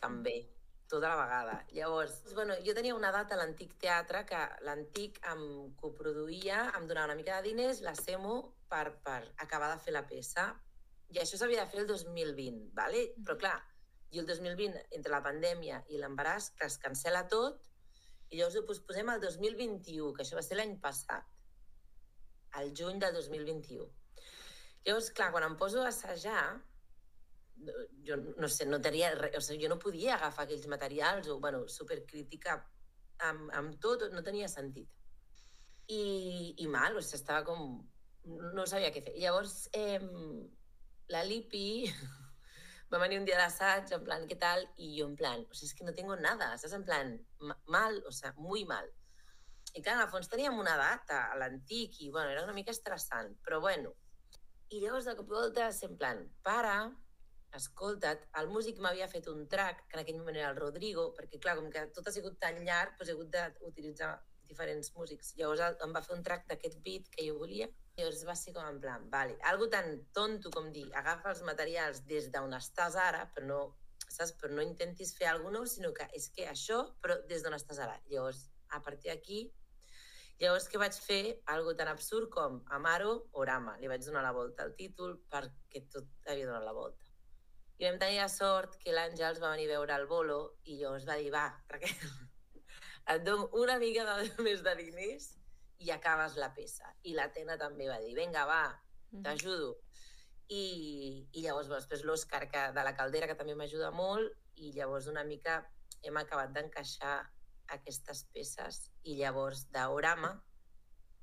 també, 0.00 0.48
tota 0.88 1.08
la 1.08 1.16
vegada. 1.22 1.66
Llavors, 1.72 2.34
bueno, 2.34 2.54
jo 2.64 2.74
tenia 2.74 2.94
una 2.94 3.10
data 3.10 3.34
a 3.34 3.38
l'antic 3.38 3.74
teatre 3.80 4.24
que 4.28 4.40
l'antic 4.66 5.18
em 5.32 5.74
coproduïa, 5.80 6.72
em 6.78 6.86
donava 6.86 7.12
una 7.12 7.18
mica 7.18 7.40
de 7.40 7.48
diners, 7.48 7.80
la 7.80 7.94
SEMO, 7.94 8.36
per, 8.68 9.00
per 9.02 9.20
acabar 9.38 9.72
de 9.72 9.80
fer 9.82 9.94
la 9.96 10.04
peça. 10.06 10.48
I 11.14 11.20
això 11.22 11.38
s'havia 11.38 11.64
de 11.64 11.70
fer 11.70 11.80
el 11.80 11.86
2020, 11.86 12.70
¿vale? 12.74 13.06
Però 13.24 13.36
clar, 13.40 13.56
i 14.10 14.20
el 14.22 14.26
2020, 14.26 14.84
entre 14.98 15.12
la 15.12 15.22
pandèmia 15.22 15.82
i 15.90 15.98
l'embaràs, 15.98 16.52
que 16.58 16.68
es 16.70 16.78
cancela 16.78 17.26
tot, 17.28 17.62
I 18.32 18.38
llavors 18.38 18.56
ho 18.56 18.64
posposem 18.66 19.10
al 19.12 19.20
2021, 19.20 20.08
que 20.16 20.24
això 20.24 20.34
va 20.34 20.42
ser 20.42 20.56
l'any 20.56 20.72
passat, 20.82 21.26
al 22.58 22.72
juny 22.74 22.98
del 22.98 23.12
2021. 23.14 23.84
Llavors, 24.84 25.10
clar, 25.16 25.30
quan 25.32 25.46
em 25.46 25.56
poso 25.56 25.82
a 25.82 25.88
assajar, 25.88 26.60
jo 28.04 28.16
no 28.36 28.48
sé, 28.52 28.66
no 28.66 28.80
tenia 28.84 29.12
res, 29.16 29.36
o 29.38 29.42
sigui, 29.44 29.64
jo 29.64 29.70
no 29.72 29.80
podia 29.80 30.16
agafar 30.16 30.44
aquells 30.44 30.66
materials 30.68 31.30
o, 31.32 31.38
bueno, 31.40 31.64
supercrítica 31.72 32.58
amb, 33.28 33.48
amb 33.60 33.78
tot, 33.80 34.04
no 34.12 34.24
tenia 34.26 34.50
sentit. 34.50 34.90
I, 35.88 36.02
i 36.64 36.68
mal, 36.68 36.96
o 36.96 37.04
sigui, 37.04 37.20
estava 37.20 37.44
com... 37.48 37.80
no 38.56 38.66
sabia 38.68 38.92
què 38.92 39.04
fer. 39.04 39.16
Llavors, 39.20 39.56
eh, 39.76 40.00
la 41.12 41.24
Lipi 41.28 41.64
va 42.92 43.00
venir 43.02 43.20
un 43.20 43.28
dia 43.28 43.40
d'assaig, 43.40 43.92
en 43.96 44.04
plan, 44.04 44.28
què 44.28 44.38
tal? 44.40 44.66
I 44.76 44.94
jo 44.98 45.08
en 45.08 45.16
plan, 45.20 45.48
o 45.48 45.56
sigui, 45.56 45.70
és 45.70 45.78
que 45.78 45.88
no 45.88 45.96
tengo 45.96 46.16
nada, 46.20 46.52
saps? 46.58 46.76
En 46.76 46.84
plan, 46.84 47.16
mal, 47.72 48.00
o 48.04 48.12
sigui, 48.12 48.48
muy 48.50 48.68
mal. 48.68 48.88
I 49.74 49.82
clar, 49.82 49.96
en 49.96 50.04
el 50.04 50.10
fons 50.12 50.28
teníem 50.30 50.56
una 50.60 50.76
data 50.78 51.24
a 51.32 51.38
l'antic 51.40 52.02
i, 52.04 52.10
bueno, 52.12 52.30
era 52.30 52.44
una 52.44 52.54
mica 52.56 52.74
estressant, 52.74 53.32
però 53.46 53.64
bueno. 53.64 53.96
I 54.74 54.80
llavors, 54.82 55.06
de 55.06 55.12
cop 55.14 55.28
i 55.30 55.34
volta, 55.36 55.68
en 55.86 55.92
plan, 55.98 56.20
para, 56.42 56.74
escolta't, 57.54 58.24
el 58.40 58.48
músic 58.50 58.80
m'havia 58.82 59.06
fet 59.12 59.28
un 59.30 59.44
track, 59.52 59.84
que 59.86 59.94
en 59.94 60.02
aquell 60.02 60.18
moment 60.18 60.38
era 60.40 60.48
el 60.50 60.58
Rodrigo, 60.58 61.04
perquè 61.14 61.38
clar, 61.44 61.54
com 61.60 61.68
que 61.70 61.84
tot 61.94 62.08
ha 62.10 62.14
sigut 62.16 62.40
tan 62.42 62.58
llarg, 62.66 62.96
doncs 62.98 63.12
he 63.12 63.14
hagut 63.14 63.30
d'utilitzar 63.60 64.08
diferents 64.48 64.90
músics. 64.96 65.30
Llavors 65.38 65.62
em 65.86 65.94
va 65.94 66.02
fer 66.02 66.16
un 66.16 66.26
track 66.26 66.50
d'aquest 66.50 66.82
beat 66.82 67.06
que 67.14 67.28
jo 67.28 67.38
volia. 67.38 67.70
Llavors 67.94 68.24
va 68.26 68.34
ser 68.40 68.56
com 68.56 68.66
en 68.66 68.80
plan, 68.82 69.06
vale, 69.14 69.38
algo 69.52 69.70
tan 69.70 69.94
tonto 70.18 70.50
com 70.56 70.72
dir, 70.74 70.88
agafa 71.02 71.30
els 71.30 71.44
materials 71.46 72.02
des 72.10 72.26
d'on 72.34 72.58
estàs 72.58 72.98
ara, 72.98 73.28
però 73.36 73.46
no, 73.52 73.60
saps? 74.08 74.34
Però 74.40 74.50
no 74.58 74.66
intentis 74.66 75.14
fer 75.14 75.30
alguna 75.30 75.60
nou, 75.60 75.70
sinó 75.70 75.94
que 75.94 76.10
és 76.18 76.32
que 76.34 76.50
això, 76.50 76.82
però 77.04 77.20
des 77.30 77.46
d'on 77.46 77.54
estàs 77.54 77.78
ara. 77.86 78.00
Llavors, 78.10 78.48
a 78.74 78.82
partir 78.82 79.14
d'aquí, 79.14 79.44
llavors 80.40 80.68
què 80.70 80.80
vaig 80.82 80.96
fer? 80.98 81.22
Algo 81.54 81.74
tan 81.78 81.90
absurd 81.92 82.30
com 82.34 82.60
Amaro 82.76 83.14
Orama. 83.40 83.76
Li 83.80 83.90
vaig 83.90 84.04
donar 84.06 84.24
la 84.26 84.34
volta 84.36 84.66
al 84.66 84.74
títol 84.78 85.16
perquè 85.30 85.84
tot 85.92 86.30
havia 86.30 86.48
donat 86.50 86.66
la 86.66 86.74
volta. 86.76 87.10
I 87.78 87.88
vam 87.88 87.98
tenir 87.98 88.20
la 88.20 88.28
sort 88.30 88.76
que 88.82 88.94
l'Àngels 88.94 89.40
va 89.42 89.50
venir 89.54 89.66
a 89.70 89.74
veure 89.76 89.96
el 89.98 90.06
bolo 90.10 90.38
i 90.64 90.78
llavors 90.78 91.06
va 91.08 91.16
dir, 91.18 91.32
va, 91.34 91.48
Raquel, 91.72 92.12
et 93.14 93.24
dono 93.26 93.48
una 93.60 93.78
mica 93.82 94.04
de, 94.10 94.28
més 94.46 94.62
de 94.66 94.74
diners 94.78 95.32
i 95.82 95.90
acabes 95.90 96.38
la 96.40 96.52
peça. 96.54 96.92
I 97.02 97.16
la 97.18 97.30
Tena 97.34 97.58
també 97.60 97.88
va 97.90 97.98
dir, 98.02 98.14
vinga, 98.18 98.46
va, 98.46 98.62
mm-hmm. 98.70 99.24
t'ajudo. 99.26 99.74
I, 100.54 100.64
I 101.32 101.42
llavors, 101.42 101.68
bueno, 101.70 101.82
després 101.82 102.04
l'Òscar 102.06 102.44
de 102.76 102.84
la 102.86 102.94
Caldera, 102.96 103.26
que 103.26 103.38
també 103.38 103.56
m'ajuda 103.58 103.90
molt, 103.96 104.34
i 104.60 104.70
llavors 104.76 105.08
una 105.10 105.24
mica 105.26 105.62
hem 106.04 106.18
acabat 106.20 106.52
d'encaixar 106.54 107.16
aquestes 107.72 108.24
peces 108.32 108.90
i 109.04 109.16
llavors 109.18 109.66
d'orama 109.72 110.34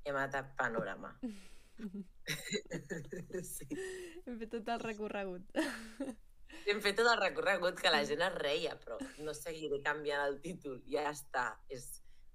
hem 0.04 0.16
anat 0.16 0.56
panorama. 0.58 1.14
sí. 3.54 3.68
Hem 4.26 4.38
fet 4.38 4.50
tot 4.50 4.68
el 4.74 4.80
recorregut. 4.82 5.56
Hem 6.66 6.82
fet 6.82 6.98
tot 6.98 7.08
el 7.10 7.18
recorregut 7.20 7.80
que 7.80 7.90
la 7.90 8.04
gent 8.06 8.22
es 8.26 8.34
reia, 8.36 8.76
però 8.78 8.98
no 9.24 9.34
seguiré 9.34 9.80
canviant 9.82 10.26
el 10.28 10.38
títol. 10.44 10.80
Ja 10.90 11.08
està, 11.10 11.46
és, 11.70 11.88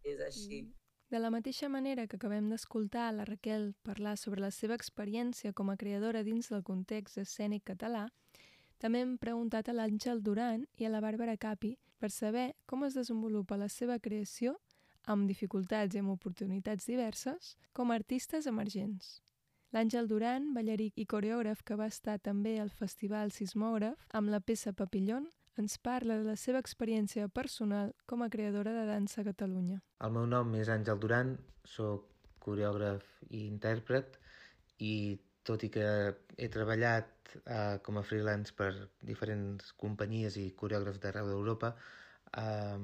és 0.03 0.19
així. 0.23 0.63
Mm. 0.63 0.73
De 1.07 1.19
la 1.23 1.31
mateixa 1.31 1.69
manera 1.71 2.03
que 2.07 2.17
acabem 2.19 2.49
d'escoltar 2.51 3.13
la 3.15 3.23
Raquel 3.27 3.69
parlar 3.87 4.17
sobre 4.19 4.41
la 4.43 4.51
seva 4.51 4.75
experiència 4.75 5.53
com 5.55 5.69
a 5.71 5.77
creadora 5.79 6.23
dins 6.27 6.49
del 6.51 6.65
context 6.67 7.21
escènic 7.21 7.63
català, 7.69 8.09
també 8.77 9.01
hem 9.05 9.15
preguntat 9.17 9.69
a 9.69 9.75
l'Àngel 9.77 10.19
Duran 10.21 10.65
i 10.75 10.85
a 10.85 10.91
la 10.91 10.99
Bàrbara 11.01 11.37
Capi 11.39 11.77
per 11.99 12.11
saber 12.13 12.53
com 12.65 12.85
es 12.87 12.97
desenvolupa 12.97 13.57
la 13.57 13.69
seva 13.69 13.99
creació 13.99 14.55
amb 15.07 15.27
dificultats 15.29 15.95
i 15.95 16.01
amb 16.03 16.13
oportunitats 16.13 16.87
diverses 16.89 17.55
com 17.73 17.91
a 17.91 17.97
artistes 17.99 18.47
emergents. 18.47 19.21
L'Àngel 19.75 20.07
Duran, 20.07 20.53
ballarí 20.55 20.91
i 20.95 21.05
coreògraf 21.05 21.63
que 21.67 21.75
va 21.75 21.89
estar 21.91 22.17
també 22.23 22.55
al 22.61 22.71
Festival 22.71 23.33
Sismògraf 23.35 24.05
amb 24.15 24.31
la 24.31 24.39
peça 24.39 24.71
Papillon, 24.71 25.27
ens 25.57 25.77
parla 25.81 26.19
de 26.19 26.27
la 26.27 26.37
seva 26.39 26.61
experiència 26.63 27.27
personal 27.27 27.91
com 28.05 28.21
a 28.23 28.29
creadora 28.29 28.71
de 28.75 28.85
dansa 28.87 29.21
a 29.21 29.27
Catalunya. 29.27 29.81
El 30.05 30.13
meu 30.15 30.27
nom 30.29 30.53
és 30.55 30.69
Àngel 30.69 31.01
Duran, 31.01 31.35
sóc 31.65 32.07
coreògraf 32.45 33.03
i 33.29 33.43
intèrpret 33.47 34.19
i 34.79 35.17
tot 35.49 35.63
i 35.63 35.69
que 35.73 35.85
he 36.37 36.49
treballat 36.53 37.35
eh, 37.45 37.77
com 37.85 37.99
a 37.99 38.05
freelance 38.05 38.53
per 38.57 38.71
diferents 39.09 39.71
companyies 39.83 40.37
i 40.41 40.49
coreògrafs 40.61 41.01
d'arreu 41.03 41.29
d'Europa, 41.31 41.73
eh, 42.43 42.79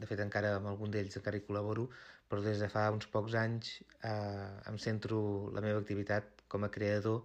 de 0.00 0.08
fet 0.10 0.20
encara 0.24 0.56
amb 0.58 0.70
algun 0.70 0.92
d'ells 0.94 1.18
encara 1.20 1.38
hi 1.38 1.44
col·laboro, 1.46 1.88
però 2.28 2.42
des 2.44 2.60
de 2.62 2.68
fa 2.72 2.88
uns 2.94 3.06
pocs 3.14 3.36
anys 3.40 3.76
eh, 4.02 4.70
em 4.70 4.78
centro 4.86 5.20
la 5.54 5.62
meva 5.64 5.82
activitat 5.82 6.44
com 6.48 6.64
a 6.64 6.72
creador 6.76 7.22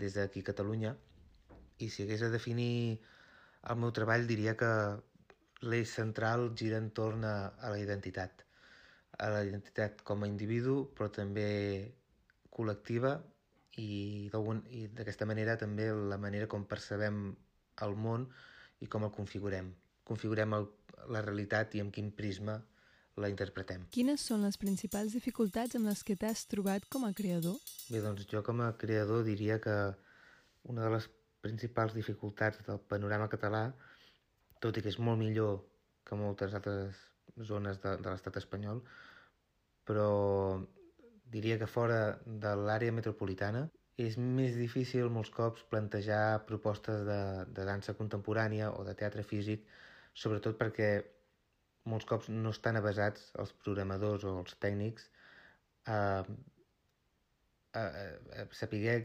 des 0.00 0.16
d'aquí 0.16 0.42
a 0.44 0.48
Catalunya. 0.50 0.94
I 1.84 1.90
si 1.92 2.04
hagués 2.04 2.24
de 2.24 2.32
definir 2.32 2.98
el 3.70 3.78
meu 3.82 3.92
treball 3.92 4.26
diria 4.30 4.56
que 4.56 4.70
l'eix 5.66 5.92
central 5.98 6.50
gira 6.60 6.80
entorn 6.82 7.24
a, 7.24 7.36
a 7.58 7.72
la 7.72 7.80
identitat. 7.82 8.44
A 9.18 9.30
la 9.32 9.44
identitat 9.48 10.02
com 10.08 10.22
a 10.22 10.28
individu 10.30 10.76
però 10.96 11.08
també 11.12 11.48
col·lectiva 12.56 13.16
i 13.76 14.88
d'aquesta 14.96 15.26
manera 15.28 15.56
també 15.60 15.90
la 15.92 16.18
manera 16.20 16.48
com 16.48 16.64
percebem 16.68 17.28
el 17.84 17.96
món 17.96 18.24
i 18.80 18.88
com 18.88 19.04
el 19.04 19.12
configurem. 19.12 19.72
Configurem 20.06 20.54
el, 20.56 20.66
la 21.12 21.22
realitat 21.24 21.74
i 21.76 21.82
amb 21.84 21.92
quin 21.92 22.10
prisma 22.16 22.56
la 23.16 23.30
interpretem. 23.32 23.86
Quines 23.92 24.24
són 24.28 24.44
les 24.44 24.58
principals 24.60 25.14
dificultats 25.16 25.76
amb 25.78 25.88
les 25.88 26.02
que 26.04 26.16
t'has 26.20 26.44
trobat 26.50 26.84
com 26.92 27.06
a 27.08 27.12
creador? 27.16 27.56
Bé, 27.88 28.02
doncs 28.04 28.26
jo 28.32 28.42
com 28.44 28.60
a 28.64 28.72
creador 28.80 29.24
diria 29.24 29.58
que 29.60 29.76
una 30.68 30.84
de 30.84 30.92
les 30.96 31.08
principals 31.44 31.94
dificultats 31.96 32.60
del 32.66 32.80
panorama 32.90 33.30
català, 33.32 33.70
tot 34.60 34.76
i 34.76 34.84
que 34.84 34.92
és 34.92 34.98
molt 34.98 35.20
millor 35.20 35.62
que 36.06 36.18
moltes 36.18 36.54
altres 36.58 36.98
zones 37.48 37.80
de, 37.82 37.96
de 38.00 38.08
l'estat 38.08 38.36
espanyol, 38.40 38.82
però 39.88 40.08
diria 41.34 41.58
que 41.58 41.68
fora 41.70 42.00
de 42.26 42.52
l'àrea 42.68 42.94
metropolitana 42.94 43.66
és 44.06 44.16
més 44.20 44.56
difícil 44.60 45.08
molts 45.10 45.32
cops 45.32 45.64
plantejar 45.72 46.46
propostes 46.48 47.04
de, 47.08 47.20
de 47.56 47.64
dansa 47.68 47.94
contemporània 47.98 48.70
o 48.76 48.84
de 48.84 48.94
teatre 49.00 49.24
físic, 49.24 49.64
sobretot 50.12 50.58
perquè 50.60 50.90
molts 51.90 52.06
cops 52.10 52.28
no 52.32 52.52
estan 52.54 52.76
avasats 52.80 53.30
els 53.40 53.54
programadors 53.64 54.26
o 54.28 54.34
els 54.42 54.56
tècnics 54.62 55.08
a, 55.86 55.98
a, 57.72 57.80
a, 57.80 57.82
a 58.42 58.46
saber 58.60 58.98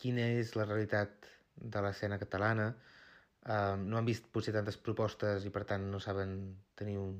quina 0.00 0.26
és 0.40 0.54
la 0.56 0.66
realitat 0.68 1.28
de 1.74 1.82
l'escena 1.84 2.18
catalana, 2.20 2.70
uh, 2.72 3.76
no 3.76 3.98
han 3.98 4.08
vist 4.08 4.28
potser 4.32 4.54
tantes 4.56 4.78
propostes 4.80 5.44
i 5.44 5.52
per 5.52 5.66
tant 5.68 5.90
no 5.92 6.00
saben 6.00 6.36
tenir 6.78 6.96
un, 7.00 7.16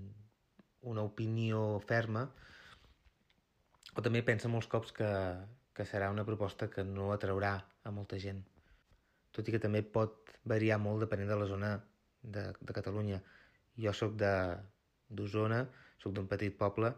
una 0.92 1.04
opinió 1.04 1.64
ferma, 1.84 2.28
o 4.00 4.04
també 4.04 4.22
pensa 4.24 4.48
molts 4.48 4.68
cops 4.72 4.94
que, 4.96 5.10
que 5.76 5.84
serà 5.88 6.08
una 6.12 6.24
proposta 6.24 6.70
que 6.72 6.84
no 6.86 7.10
atraurà 7.12 7.52
a 7.84 7.92
molta 7.92 8.18
gent. 8.22 8.40
Tot 9.36 9.46
i 9.46 9.54
que 9.54 9.62
també 9.62 9.82
pot 9.96 10.32
variar 10.48 10.80
molt 10.80 11.04
depenent 11.04 11.28
de 11.30 11.38
la 11.38 11.48
zona 11.50 11.74
de, 12.22 12.48
de 12.60 12.76
Catalunya. 12.76 13.20
Jo 13.84 13.92
sóc 13.96 14.16
d'Osona, 14.18 15.60
sóc 16.02 16.16
d'un 16.16 16.28
petit 16.30 16.56
poble 16.56 16.90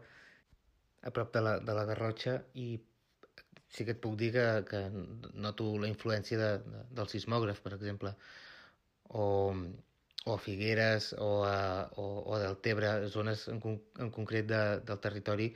a 1.03 1.11
prop 1.11 1.33
de 1.35 1.43
la, 1.43 1.57
de 1.59 1.75
la 1.75 1.85
Garrotxa 1.89 2.37
i 2.63 2.67
sí 3.73 3.85
que 3.85 3.95
et 3.97 4.01
puc 4.01 4.15
dir 4.19 4.31
que, 4.35 4.47
que 4.69 4.81
noto 5.43 5.67
la 5.81 5.89
influència 5.91 6.39
de, 6.39 6.51
de, 6.63 6.83
del 6.99 7.09
sismògraf, 7.11 7.59
per 7.65 7.73
exemple, 7.75 8.13
o, 9.09 9.25
o 10.29 10.37
Figueres 10.39 11.11
o, 11.17 11.31
a, 11.49 11.89
o, 11.99 12.05
o 12.31 12.39
del 12.39 12.59
Tebre, 12.63 12.93
zones 13.11 13.47
en, 13.51 13.59
en 13.99 14.13
concret 14.15 14.47
de, 14.47 14.61
del 14.87 15.01
territori 15.03 15.51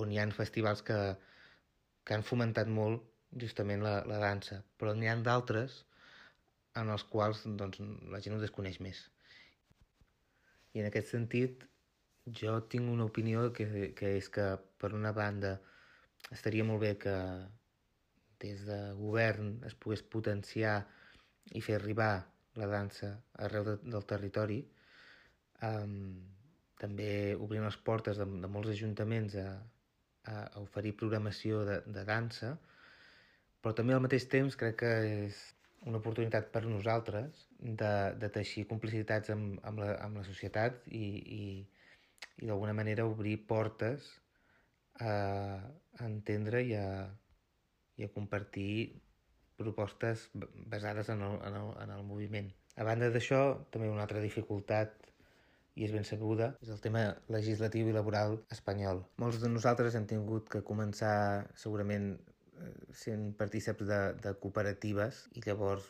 on 0.00 0.12
hi 0.12 0.18
ha 0.20 0.26
festivals 0.36 0.82
que, 0.86 0.98
que 2.04 2.14
han 2.14 2.26
fomentat 2.26 2.68
molt 2.68 3.02
justament 3.44 3.82
la, 3.84 4.00
la 4.08 4.20
dansa, 4.22 4.60
però 4.78 4.94
n'hi 4.94 5.08
han 5.08 5.24
d'altres 5.26 5.82
en 6.80 6.88
els 6.92 7.04
quals 7.08 7.42
doncs, 7.60 7.80
la 8.12 8.20
gent 8.24 8.36
ho 8.36 8.40
desconeix 8.40 8.80
més. 8.84 9.02
I 10.72 10.80
en 10.80 10.88
aquest 10.88 11.12
sentit, 11.12 11.66
jo 12.40 12.58
tinc 12.72 12.88
una 12.88 13.06
opinió 13.08 13.48
que, 13.56 13.92
que 13.98 14.14
és 14.18 14.28
que, 14.32 14.46
per 14.80 14.92
una 14.96 15.12
banda, 15.16 15.56
estaria 16.32 16.64
molt 16.64 16.80
bé 16.84 16.94
que 17.00 17.16
des 18.42 18.64
de 18.66 18.78
govern 18.98 19.56
es 19.68 19.74
pogués 19.78 20.02
potenciar 20.14 20.80
i 21.52 21.60
fer 21.62 21.76
arribar 21.78 22.14
la 22.58 22.68
dansa 22.70 23.12
arreu 23.46 23.66
de, 23.66 23.76
del 23.84 24.06
territori, 24.08 24.60
um, 25.66 25.94
també 26.80 27.34
obrint 27.38 27.64
les 27.64 27.78
portes 27.86 28.18
de, 28.18 28.26
de 28.26 28.50
molts 28.50 28.72
ajuntaments 28.72 29.36
a, 29.40 29.46
a, 30.24 30.36
a 30.54 30.60
oferir 30.60 30.94
programació 30.98 31.64
de, 31.68 31.80
de 31.86 32.04
dansa, 32.08 32.54
però 33.62 33.74
també 33.78 33.94
al 33.94 34.02
mateix 34.04 34.26
temps 34.30 34.56
crec 34.58 34.80
que 34.82 34.92
és 35.26 35.42
una 35.86 35.98
oportunitat 35.98 36.50
per 36.54 36.62
nosaltres 36.64 37.46
de, 37.58 37.92
de 38.18 38.28
teixir 38.34 38.66
complicitats 38.70 39.32
amb, 39.34 39.58
amb, 39.66 39.82
la, 39.82 39.96
amb 40.04 40.20
la 40.20 40.26
societat 40.26 40.86
i, 40.90 41.06
i, 41.36 41.44
i 42.42 42.50
d'alguna 42.50 42.74
manera 42.78 43.06
obrir 43.10 43.36
portes 43.50 44.06
a, 45.00 45.12
a 45.12 46.04
entendre 46.06 46.62
i 46.68 46.76
a, 46.78 46.88
i 47.98 48.06
a 48.06 48.12
compartir 48.14 49.00
propostes 49.58 50.28
basades 50.34 51.10
en 51.12 51.22
el, 51.22 51.38
en 51.46 51.58
el, 51.58 51.70
en 51.84 51.94
el 51.98 52.04
moviment. 52.06 52.50
A 52.78 52.86
banda 52.88 53.10
d'això, 53.12 53.42
també 53.70 53.90
una 53.90 54.06
altra 54.06 54.22
dificultat 54.22 55.11
i 55.74 55.86
és 55.86 55.92
ben 55.94 56.04
sabuda, 56.04 56.50
és 56.64 56.70
el 56.74 56.80
tema 56.84 57.04
legislatiu 57.32 57.88
i 57.88 57.94
laboral 57.96 58.36
espanyol. 58.54 59.02
Molts 59.22 59.40
de 59.42 59.50
nosaltres 59.52 59.96
hem 59.96 60.06
tingut 60.10 60.50
que 60.52 60.64
començar 60.68 61.14
segurament 61.64 62.12
eh, 62.16 62.72
sent 63.04 63.30
partíceps 63.40 63.88
de, 63.88 64.00
de 64.24 64.34
cooperatives 64.42 65.26
i 65.38 65.44
llavors 65.46 65.86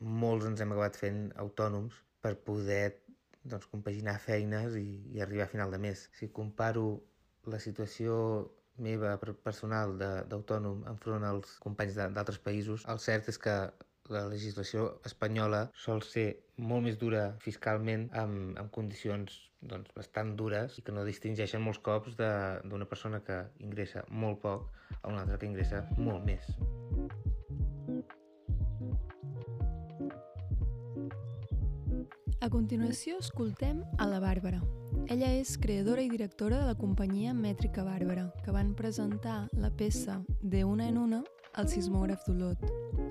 molts 0.00 0.48
ens 0.48 0.62
hem 0.62 0.72
acabat 0.74 0.96
fent 0.98 1.28
autònoms 1.44 1.98
per 2.24 2.34
poder 2.46 2.96
doncs, 3.42 3.68
compaginar 3.72 4.18
feines 4.20 4.76
i, 4.80 4.88
i 5.14 5.20
arribar 5.20 5.46
a 5.46 5.52
final 5.52 5.70
de 5.70 5.80
mes. 5.82 6.08
Si 6.16 6.30
comparo 6.40 6.86
la 7.46 7.60
situació 7.62 8.16
meva 8.80 9.14
personal 9.44 9.94
d'autònom 10.00 10.84
enfront 10.88 11.24
als 11.28 11.56
companys 11.60 11.98
d'altres 12.00 12.40
països, 12.40 12.86
el 12.88 13.00
cert 13.02 13.28
és 13.32 13.38
que 13.38 13.56
la 14.10 14.26
legislació 14.28 14.86
espanyola 15.06 15.66
sol 15.84 16.02
ser 16.02 16.26
molt 16.58 16.84
més 16.86 16.98
dura 17.00 17.22
fiscalment 17.44 18.08
amb, 18.22 18.58
amb 18.60 18.72
condicions 18.74 19.38
doncs, 19.60 19.92
bastant 19.96 20.34
dures 20.36 20.78
i 20.78 20.84
que 20.84 20.92
no 20.92 21.04
distingeixen 21.06 21.62
molts 21.62 21.80
cops 21.84 22.16
d'una 22.18 22.88
persona 22.90 23.22
que 23.24 23.42
ingressa 23.60 24.04
molt 24.10 24.40
poc 24.44 24.68
a 25.00 25.08
una 25.08 25.22
altra 25.24 25.38
que 25.38 25.50
ingressa 25.50 25.84
molt 25.98 26.24
més. 26.26 26.50
A 32.40 32.48
continuació, 32.48 33.18
escoltem 33.20 33.82
a 34.00 34.06
la 34.08 34.18
Bàrbara. 34.22 34.62
Ella 35.12 35.28
és 35.36 35.58
creadora 35.60 36.00
i 36.00 36.08
directora 36.08 36.62
de 36.62 36.70
la 36.70 36.78
companyia 36.78 37.34
Mètrica 37.36 37.84
Bàrbara, 37.84 38.30
que 38.44 38.54
van 38.54 38.72
presentar 38.74 39.42
la 39.52 39.68
peça 39.70 40.22
De 40.40 40.64
una 40.64 40.88
en 40.88 40.96
una 40.98 41.20
al 41.54 41.68
sismògraf 41.68 42.22
d'Olot. 42.26 42.62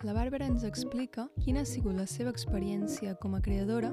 La 0.07 0.13
Bàrbara 0.15 0.47
ens 0.47 0.63
explica 0.63 1.27
quina 1.43 1.63
ha 1.63 1.67
sigut 1.67 1.97
la 1.97 2.05
seva 2.07 2.31
experiència 2.31 3.15
com 3.19 3.35
a 3.35 3.41
creadora 3.43 3.91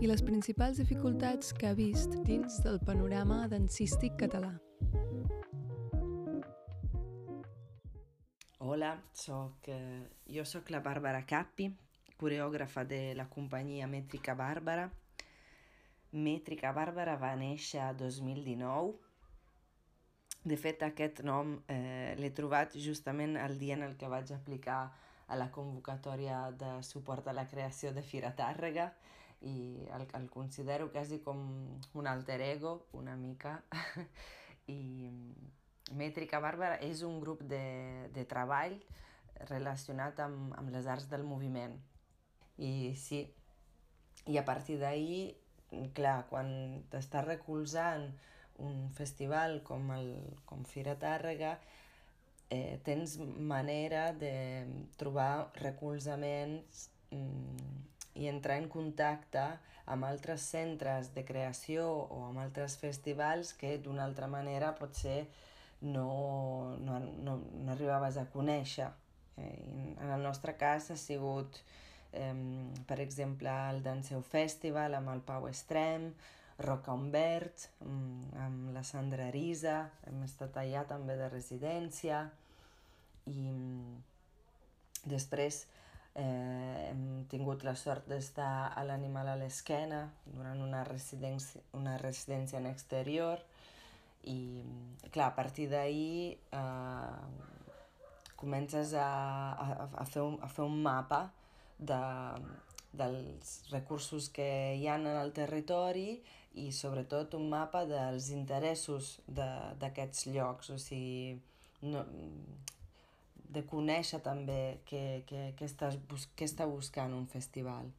i 0.00 0.08
les 0.10 0.22
principals 0.22 0.78
dificultats 0.78 1.52
que 1.56 1.68
ha 1.68 1.74
vist 1.78 2.14
dins 2.26 2.60
del 2.64 2.78
panorama 2.86 3.46
dansístic 3.50 4.14
català. 4.20 4.52
Hola, 8.62 8.94
soc, 9.12 9.68
eh, 9.68 10.02
jo 10.26 10.44
sóc 10.44 10.70
la 10.70 10.80
Bàrbara 10.80 11.24
Cappi, 11.26 11.68
coreògrafa 12.16 12.84
de 12.84 13.14
la 13.18 13.26
companyia 13.28 13.88
Mètrica 13.90 14.36
Bàrbara. 14.38 14.88
Mètrica 16.12 16.70
Bàrbara 16.72 17.16
va 17.16 17.34
néixer 17.36 17.80
a 17.82 17.92
2019 17.92 19.11
de 20.44 20.56
fet, 20.58 20.82
aquest 20.82 21.22
nom 21.22 21.54
eh, 21.70 22.14
l'he 22.18 22.32
trobat 22.34 22.74
justament 22.74 23.36
el 23.38 23.58
dia 23.60 23.76
en 23.78 23.84
el 23.86 23.96
que 23.98 24.10
vaig 24.10 24.32
aplicar 24.34 24.82
a 25.28 25.36
la 25.38 25.50
convocatòria 25.54 26.50
de 26.58 26.72
suport 26.82 27.28
a 27.28 27.34
la 27.36 27.46
creació 27.48 27.92
de 27.94 28.02
Fira 28.02 28.32
Tàrrega 28.36 28.90
i 29.46 29.86
el, 29.94 30.06
el 30.18 30.26
considero 30.30 30.90
quasi 30.90 31.20
com 31.22 31.38
un 31.94 32.06
alter 32.10 32.40
ego, 32.42 32.86
una 32.92 33.14
mica. 33.16 33.60
I 34.66 35.10
Mètrica 35.98 36.40
Bàrbara 36.42 36.78
és 36.82 37.02
un 37.06 37.20
grup 37.20 37.42
de, 37.46 37.62
de 38.14 38.26
treball 38.26 38.76
relacionat 39.48 40.20
amb, 40.22 40.52
amb 40.58 40.74
les 40.74 40.86
arts 40.90 41.08
del 41.10 41.24
moviment. 41.26 41.74
I 42.58 42.92
sí, 42.98 43.24
i 44.26 44.38
a 44.38 44.44
partir 44.46 44.78
d'ahir, 44.82 45.34
clar, 45.96 46.22
quan 46.30 46.82
t'estàs 46.92 47.26
recolzant 47.26 48.10
un 48.62 48.90
festival 48.96 49.60
com, 49.66 49.90
el, 49.96 50.12
com 50.48 50.64
Fira 50.68 50.94
Tàrrega 51.00 51.56
eh, 52.52 52.78
tens 52.84 53.16
manera 53.18 54.12
de 54.12 54.34
trobar 55.00 55.50
recolzaments 55.60 56.88
mm, 57.10 57.78
i 58.20 58.28
entrar 58.28 58.58
en 58.60 58.68
contacte 58.68 59.44
amb 59.92 60.04
altres 60.06 60.44
centres 60.52 61.10
de 61.14 61.24
creació 61.26 61.86
o 61.88 62.26
amb 62.28 62.42
altres 62.42 62.76
festivals 62.78 63.54
que 63.58 63.78
d'una 63.82 64.04
altra 64.04 64.28
manera 64.30 64.74
potser 64.78 65.24
no, 65.80 66.76
no, 66.78 66.98
no, 67.00 67.38
no 67.40 67.72
arribaves 67.72 68.18
a 68.20 68.28
conèixer. 68.30 68.90
Eh, 69.36 69.96
en 69.96 70.12
el 70.12 70.22
nostre 70.22 70.54
cas 70.60 70.90
ha 70.92 70.98
sigut, 71.00 71.58
eh, 72.12 72.36
per 72.86 73.00
exemple, 73.00 73.50
el 73.72 73.82
Danseu 73.82 74.22
Festival 74.22 74.94
amb 74.94 75.10
el 75.16 75.24
Pau 75.26 75.48
Estrem, 75.50 76.12
Roca 76.62 76.94
Umbert, 76.94 77.68
mm, 77.84 78.32
amb 78.44 78.72
la 78.74 78.82
Sandra 78.86 79.28
Arisa, 79.28 79.90
hem 80.08 80.22
estat 80.26 80.56
allà 80.62 80.84
també 80.88 81.16
de 81.18 81.28
residència 81.32 82.24
i 83.26 83.36
mm, 83.50 83.96
després 85.10 85.66
eh, 86.14 86.88
hem 86.90 87.24
tingut 87.30 87.64
la 87.64 87.74
sort 87.78 88.08
d'estar 88.10 88.72
a 88.76 88.84
l'Animal 88.86 89.32
a 89.32 89.36
l'Esquena 89.40 90.04
durant 90.26 90.60
una 90.62 90.82
residència, 90.88 91.62
una 91.78 91.96
residència 92.02 92.60
en 92.60 92.68
exterior 92.70 93.42
i 94.24 94.62
mm, 94.62 95.10
clar, 95.10 95.32
a 95.32 95.36
partir 95.36 95.68
d'ahir 95.72 96.38
eh, 96.52 97.62
comences 98.36 98.94
a, 98.94 99.08
a, 99.54 99.88
a, 100.02 100.04
fer 100.04 100.22
un, 100.22 100.38
a 100.42 100.50
fer 100.50 100.66
un 100.66 100.80
mapa 100.82 101.24
de, 101.78 102.02
dels 102.92 103.56
recursos 103.70 104.28
que 104.34 104.48
hi 104.78 104.86
ha 104.88 104.98
en 105.00 105.06
el 105.08 105.32
territori 105.36 106.22
i 106.54 106.68
sobretot 106.72 107.34
un 107.38 107.48
mapa 107.52 107.84
dels 107.88 108.28
interessos 108.34 109.14
d'aquests 109.28 110.26
llocs, 110.34 110.70
o 110.74 110.78
sigui, 110.80 111.38
no, 111.88 112.04
de 113.52 113.62
conèixer 113.68 114.20
també 114.24 114.80
què, 114.88 115.22
què, 115.28 115.52
què, 115.58 115.68
estàs, 115.68 115.98
què 116.36 116.48
està 116.48 116.66
buscant 116.68 117.14
un 117.16 117.26
festival. 117.28 117.90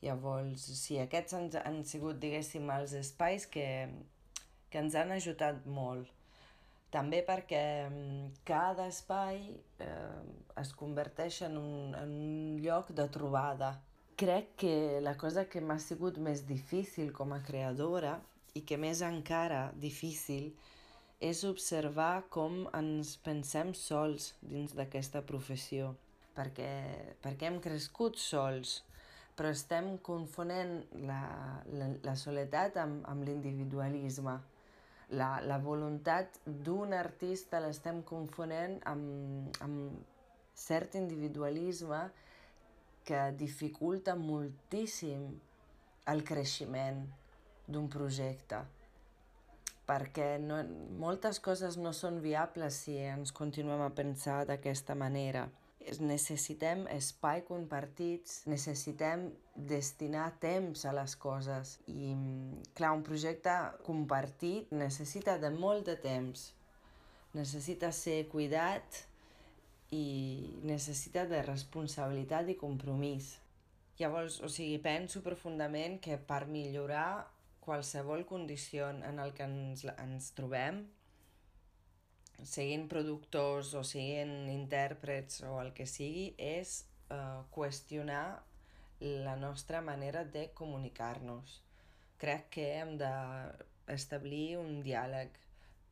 Llavors, 0.00 0.64
sí, 0.80 0.96
aquests 1.02 1.36
han, 1.36 1.50
han 1.64 1.82
sigut, 1.84 2.18
diguéssim, 2.22 2.70
els 2.72 2.94
espais 2.96 3.46
que, 3.46 3.66
que 4.70 4.80
ens 4.80 4.96
han 4.96 5.12
ajudat 5.12 5.66
molt. 5.68 6.08
També 6.90 7.20
perquè 7.26 7.62
mm, 7.86 8.30
cada 8.48 8.88
espai 8.90 9.42
eh, 9.84 10.22
es 10.58 10.72
converteix 10.78 11.42
en 11.46 11.58
un, 11.60 11.94
en 11.94 12.16
un 12.24 12.56
lloc 12.64 12.90
de 12.96 13.06
trobada 13.12 13.76
crec 14.20 14.54
que 14.56 15.00
la 15.00 15.14
cosa 15.16 15.46
que 15.48 15.62
m'ha 15.64 15.78
sigut 15.80 16.18
més 16.20 16.42
difícil 16.44 17.08
com 17.16 17.32
a 17.32 17.38
creadora 17.40 18.18
i 18.52 18.60
que 18.68 18.76
més 18.76 19.00
encara 19.06 19.70
difícil 19.80 20.50
és 21.24 21.40
observar 21.48 22.26
com 22.28 22.66
ens 22.76 23.14
pensem 23.24 23.72
sols 23.72 24.34
dins 24.42 24.76
d'aquesta 24.76 25.24
professió, 25.24 25.94
perquè, 26.36 26.68
perquè 27.24 27.48
hem 27.48 27.58
crescut 27.64 28.20
sols, 28.20 28.82
però 29.40 29.54
estem 29.56 29.94
confonent 30.04 30.82
la, 31.08 31.20
la, 31.72 31.90
la 32.04 32.16
soledat 32.20 32.76
amb, 32.76 33.00
amb 33.08 33.24
l'individualisme. 33.24 34.36
La, 35.16 35.30
la 35.40 35.56
voluntat 35.64 36.36
d'un 36.44 36.92
artista 36.92 37.64
l'estem 37.64 38.04
confonent 38.04 38.82
amb, 38.84 39.62
amb 39.64 39.96
cert 40.52 41.00
individualisme 41.00 42.10
que 43.06 43.30
dificulta 43.38 44.16
moltíssim 44.18 45.30
el 46.10 46.22
creixement 46.26 47.06
d'un 47.70 47.88
projecte 47.92 48.64
perquè 49.90 50.36
no, 50.38 50.60
moltes 51.02 51.40
coses 51.42 51.78
no 51.80 51.90
són 51.96 52.20
viables 52.22 52.84
si 52.84 52.94
ens 53.10 53.32
continuem 53.34 53.82
a 53.82 53.90
pensar 53.96 54.44
d'aquesta 54.46 54.94
manera. 54.94 55.48
Necessitem 56.04 56.84
espai 56.92 57.40
compartits, 57.48 58.42
necessitem 58.52 59.30
destinar 59.72 60.28
temps 60.42 60.84
a 60.86 60.92
les 60.94 61.16
coses 61.18 61.78
i, 61.90 62.12
clar, 62.78 62.92
un 62.98 63.02
projecte 63.02 63.54
compartit 63.86 64.70
necessita 64.70 65.38
de 65.42 65.50
molt 65.56 65.88
de 65.88 65.96
temps, 66.04 66.50
necessita 67.34 67.90
ser 67.96 68.20
cuidat 68.30 69.04
i 69.90 70.60
necessita 70.62 71.26
de 71.26 71.42
responsabilitat 71.42 72.48
i 72.48 72.58
compromís. 72.58 73.34
Llavors, 73.98 74.38
o 74.40 74.48
sigui, 74.48 74.78
penso 74.82 75.22
profundament 75.24 75.98
que 76.00 76.16
per 76.16 76.46
millorar 76.48 77.26
qualsevol 77.60 78.24
condició 78.26 78.88
en 78.90 79.18
el 79.20 79.34
que 79.36 79.44
ens, 79.44 79.84
ens 79.98 80.30
trobem, 80.36 80.84
siguin 82.46 82.86
productors 82.88 83.74
o 83.76 83.82
siguin 83.84 84.48
intèrprets 84.48 85.42
o 85.44 85.58
el 85.60 85.74
que 85.76 85.84
sigui, 85.86 86.30
és 86.38 86.84
uh, 87.10 87.42
qüestionar 87.52 88.40
la 89.00 89.36
nostra 89.36 89.82
manera 89.84 90.24
de 90.24 90.48
comunicar-nos. 90.56 91.60
Crec 92.20 92.48
que 92.56 92.66
hem 92.78 92.96
d'establir 93.00 94.58
un 94.60 94.80
diàleg, 94.84 95.36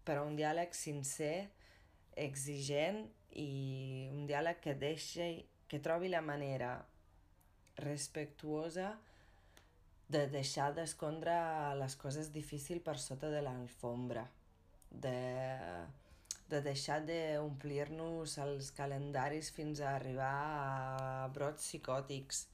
però 0.05 0.25
un 0.29 0.37
diàleg 0.37 0.75
sincer, 0.77 1.49
exigent 2.17 3.05
i 3.37 4.09
un 4.13 4.27
diàleg 4.27 4.61
que 4.65 4.75
deixi, 4.75 5.45
que 5.69 5.81
trobi 5.85 6.09
la 6.09 6.23
manera 6.25 6.73
respectuosa 7.79 8.97
de 10.09 10.27
deixar 10.33 10.73
d'escondre 10.75 11.35
les 11.77 11.95
coses 12.01 12.33
difícils 12.33 12.83
per 12.85 12.97
sota 12.99 13.29
de 13.29 13.43
l'alfombra, 13.45 14.25
de, 14.91 15.19
de 16.49 16.63
deixar 16.65 17.03
d'omplir-nos 17.05 18.39
els 18.45 18.71
calendaris 18.73 19.51
fins 19.53 19.83
a 19.85 19.95
arribar 19.99 20.33
a 20.33 21.29
brots 21.35 21.67
psicòtics, 21.69 22.47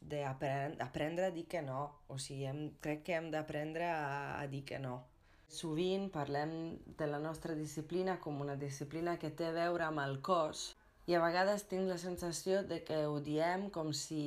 d'aprendre 0.00 1.26
a 1.26 1.30
dir 1.30 1.46
que 1.46 1.62
no. 1.62 1.82
O 2.08 2.18
sigui, 2.18 2.46
hem, 2.48 2.70
crec 2.80 3.04
que 3.06 3.14
hem 3.18 3.30
d'aprendre 3.30 3.86
a, 3.92 4.40
a 4.40 4.46
dir 4.50 4.64
que 4.64 4.78
no. 4.80 5.09
Sovint 5.50 6.06
parlem 6.14 6.52
de 6.98 7.06
la 7.10 7.18
nostra 7.18 7.56
disciplina 7.58 8.18
com 8.22 8.38
una 8.40 8.54
disciplina 8.56 9.16
que 9.18 9.32
té 9.34 9.48
a 9.48 9.56
veure 9.56 9.88
amb 9.88 10.02
el 10.04 10.20
cos 10.22 10.68
i 11.10 11.16
a 11.16 11.22
vegades 11.24 11.64
tinc 11.66 11.88
la 11.90 11.98
sensació 11.98 12.62
de 12.62 12.78
que 12.86 13.00
ho 13.10 13.18
diem 13.18 13.66
com 13.74 13.90
si 13.90 14.22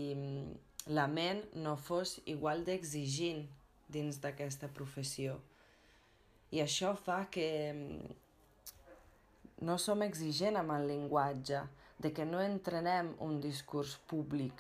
la 0.92 1.08
ment 1.08 1.46
no 1.56 1.78
fos 1.80 2.18
igual 2.34 2.66
d'exigint 2.68 3.46
dins 3.88 4.20
d'aquesta 4.20 4.68
professió. 4.68 5.38
I 6.52 6.60
això 6.66 6.92
fa 7.00 7.22
que 7.32 7.48
mm, 7.72 8.12
no 9.64 9.80
som 9.80 10.04
exigent 10.04 10.60
amb 10.60 10.76
el 10.76 10.90
llenguatge, 10.92 11.64
de 12.04 12.12
que 12.12 12.26
no 12.28 12.42
entrenem 12.44 13.14
un 13.24 13.40
discurs 13.40 13.96
públic. 14.12 14.60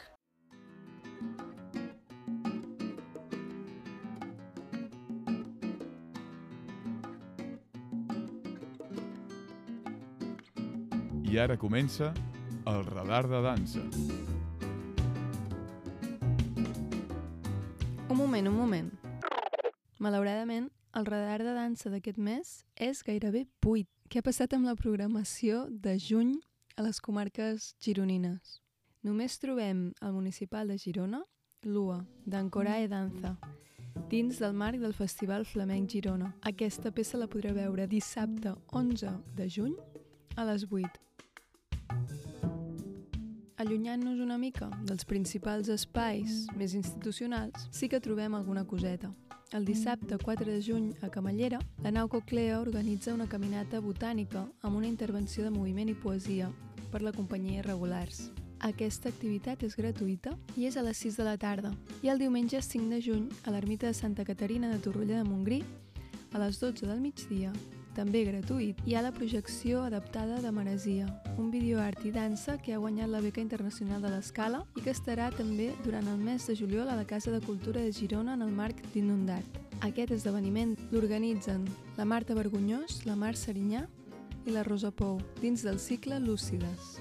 I 11.34 11.38
ara 11.40 11.56
comença 11.58 12.12
el 12.70 12.84
radar 12.86 13.24
de 13.26 13.40
dansa. 13.42 13.82
Un 18.08 18.18
moment, 18.20 18.48
un 18.52 18.54
moment. 18.54 18.92
Malauradament, 19.98 20.68
el 20.94 21.08
radar 21.10 21.40
de 21.42 21.56
dansa 21.58 21.90
d'aquest 21.90 22.20
mes 22.22 22.52
és 22.78 23.02
gairebé 23.02 23.48
buit. 23.66 23.90
Què 24.14 24.22
ha 24.22 24.28
passat 24.28 24.54
amb 24.54 24.70
la 24.70 24.76
programació 24.78 25.64
de 25.74 25.96
juny 25.98 26.36
a 26.78 26.86
les 26.86 27.02
comarques 27.02 27.72
gironines? 27.82 28.60
Només 29.02 29.42
trobem 29.42 29.88
al 30.06 30.14
municipal 30.14 30.70
de 30.70 30.78
Girona 30.78 31.24
l'UA, 31.66 32.04
d'Ancorae 32.30 32.86
Danza, 32.92 33.40
dins 34.12 34.38
del 34.38 34.54
marc 34.54 34.78
del 34.86 34.94
Festival 34.94 35.50
Flamenc 35.50 35.98
Girona. 35.98 36.36
Aquesta 36.46 36.94
peça 36.94 37.18
la 37.18 37.26
podreu 37.26 37.58
veure 37.58 37.90
dissabte 37.90 38.54
11 38.70 39.16
de 39.34 39.50
juny 39.50 39.74
a 40.38 40.46
les 40.46 40.70
8 40.70 41.03
allunyant-nos 43.64 44.20
una 44.20 44.36
mica 44.38 44.68
dels 44.84 45.06
principals 45.08 45.70
espais 45.72 46.44
més 46.60 46.74
institucionals, 46.76 47.70
sí 47.72 47.88
que 47.88 48.02
trobem 48.04 48.36
alguna 48.36 48.66
coseta. 48.68 49.14
El 49.56 49.64
dissabte 49.64 50.18
4 50.20 50.50
de 50.52 50.60
juny 50.66 50.90
a 51.02 51.10
Camallera, 51.14 51.62
la 51.86 51.94
nau 51.96 52.10
Coclea 52.12 52.60
organitza 52.60 53.14
una 53.14 53.30
caminata 53.30 53.80
botànica 53.80 54.44
amb 54.62 54.76
una 54.76 54.90
intervenció 54.90 55.46
de 55.46 55.54
moviment 55.54 55.92
i 55.94 55.96
poesia 55.96 56.50
per 56.92 57.02
la 57.06 57.14
companyia 57.16 57.64
Regulars. 57.64 58.26
Aquesta 58.60 59.08
activitat 59.14 59.64
és 59.64 59.78
gratuïta 59.80 60.36
i 60.60 60.68
és 60.68 60.76
a 60.76 60.84
les 60.84 61.00
6 61.06 61.22
de 61.22 61.28
la 61.30 61.38
tarda. 61.38 61.72
I 62.04 62.12
el 62.12 62.20
diumenge 62.20 62.60
5 62.60 62.92
de 62.92 63.00
juny, 63.06 63.30
a 63.46 63.56
l'ermita 63.56 63.88
de 63.88 63.96
Santa 63.96 64.28
Caterina 64.28 64.74
de 64.74 64.82
Torroella 64.84 65.22
de 65.22 65.30
Montgrí, 65.30 65.64
a 66.34 66.44
les 66.44 66.60
12 66.60 66.88
del 66.88 67.00
migdia, 67.00 67.54
també 67.94 68.24
gratuït, 68.26 68.80
hi 68.86 68.96
ha 68.96 69.04
la 69.06 69.12
projecció 69.14 69.84
adaptada 69.86 70.40
de 70.42 70.52
Maresia, 70.52 71.08
un 71.38 71.52
videoart 71.54 72.04
i 72.06 72.12
dansa 72.12 72.58
que 72.58 72.74
ha 72.74 72.82
guanyat 72.82 73.12
la 73.12 73.22
beca 73.22 73.42
internacional 73.42 74.02
de 74.02 74.12
l'Escala 74.14 74.64
i 74.76 74.82
que 74.82 74.94
estarà 74.94 75.30
també 75.36 75.72
durant 75.86 76.10
el 76.10 76.18
mes 76.18 76.48
de 76.50 76.56
juliol 76.58 76.90
a 76.90 76.98
la 76.98 77.06
Casa 77.06 77.32
de 77.32 77.42
Cultura 77.46 77.82
de 77.82 77.94
Girona 77.94 78.34
en 78.34 78.42
el 78.42 78.52
marc 78.52 78.82
d'Inundat. 78.94 79.46
Aquest 79.86 80.14
esdeveniment 80.16 80.76
l'organitzen 80.92 81.66
la 81.98 82.06
Marta 82.06 82.34
Vergonyós, 82.34 83.04
la 83.06 83.16
Mar 83.16 83.36
Serinyà 83.38 83.86
i 84.46 84.52
la 84.52 84.64
Rosa 84.64 84.92
Pou, 84.92 85.20
dins 85.42 85.64
del 85.64 85.80
cicle 85.80 86.20
Lúcides. 86.20 86.98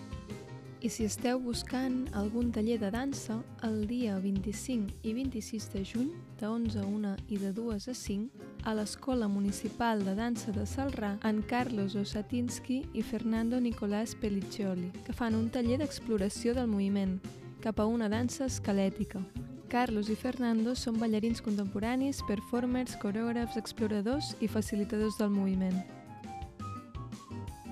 I 0.82 0.88
si 0.90 1.04
esteu 1.06 1.38
buscant 1.38 2.08
algun 2.18 2.48
taller 2.50 2.80
de 2.82 2.88
dansa, 2.90 3.36
el 3.62 3.84
dia 3.86 4.16
25 4.18 5.06
i 5.06 5.12
26 5.14 5.68
de 5.76 5.84
juny, 5.86 6.08
de 6.40 6.48
11 6.48 6.80
a 6.82 6.86
1 6.88 7.12
i 7.28 7.38
de 7.38 7.52
2 7.54 7.86
a 7.86 7.94
5, 7.94 8.48
a 8.64 8.74
l'Escola 8.74 9.28
Municipal 9.28 10.04
de 10.04 10.14
Dansa 10.14 10.52
de 10.52 10.64
Salrà, 10.66 11.18
en 11.24 11.42
Carlos 11.42 11.94
Osatinsky 11.94 12.82
i 12.94 13.02
Fernando 13.02 13.60
Nicolás 13.60 14.14
Pelliccioli, 14.14 14.90
que 15.04 15.12
fan 15.12 15.34
un 15.34 15.48
taller 15.50 15.78
d'exploració 15.80 16.54
del 16.54 16.68
moviment, 16.70 17.18
cap 17.62 17.80
a 17.80 17.86
una 17.86 18.08
dansa 18.08 18.46
esquelètica. 18.46 19.22
Carlos 19.72 20.10
i 20.12 20.16
Fernando 20.18 20.74
són 20.76 20.98
ballarins 21.00 21.40
contemporanis, 21.40 22.20
performers, 22.28 22.94
coreògrafs, 23.00 23.56
exploradors 23.56 24.34
i 24.40 24.48
facilitadors 24.50 25.16
del 25.18 25.30
moviment. 25.32 25.78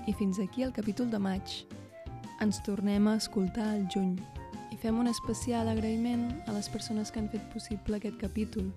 I 0.07 0.13
fins 0.17 0.39
aquí 0.41 0.63
el 0.63 0.73
capítol 0.73 1.11
de 1.11 1.19
maig. 1.21 1.59
Ens 2.41 2.57
tornem 2.65 3.07
a 3.07 3.19
escoltar 3.21 3.67
al 3.69 3.85
juny 3.93 4.15
i 4.71 4.79
fem 4.81 4.97
un 4.97 5.11
especial 5.11 5.69
agraïment 5.69 6.31
a 6.47 6.55
les 6.55 6.71
persones 6.73 7.11
que 7.11 7.21
han 7.21 7.29
fet 7.29 7.43
possible 7.53 7.99
aquest 7.99 8.17
capítol. 8.17 8.71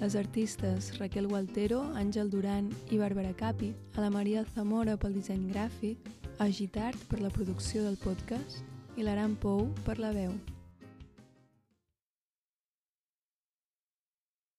Les 0.00 0.16
artistes 0.16 0.94
Raquel 0.98 1.26
Gualtero, 1.28 1.82
Àngel 2.00 2.30
Duran 2.32 2.70
i 2.88 2.96
Bàrbara 2.96 3.34
Capi, 3.36 3.74
a 3.96 4.00
la 4.00 4.08
Maria 4.08 4.46
Zamora 4.54 4.96
pel 4.96 5.12
disseny 5.18 5.50
gràfic, 5.52 6.08
a 6.40 6.48
Gitart 6.48 7.04
per 7.10 7.20
la 7.20 7.28
producció 7.34 7.84
del 7.84 8.00
podcast 8.00 8.64
i 8.96 9.04
l'Aran 9.04 9.36
Pou 9.36 9.68
per 9.84 9.98
la 10.00 10.14
veu. 10.16 10.32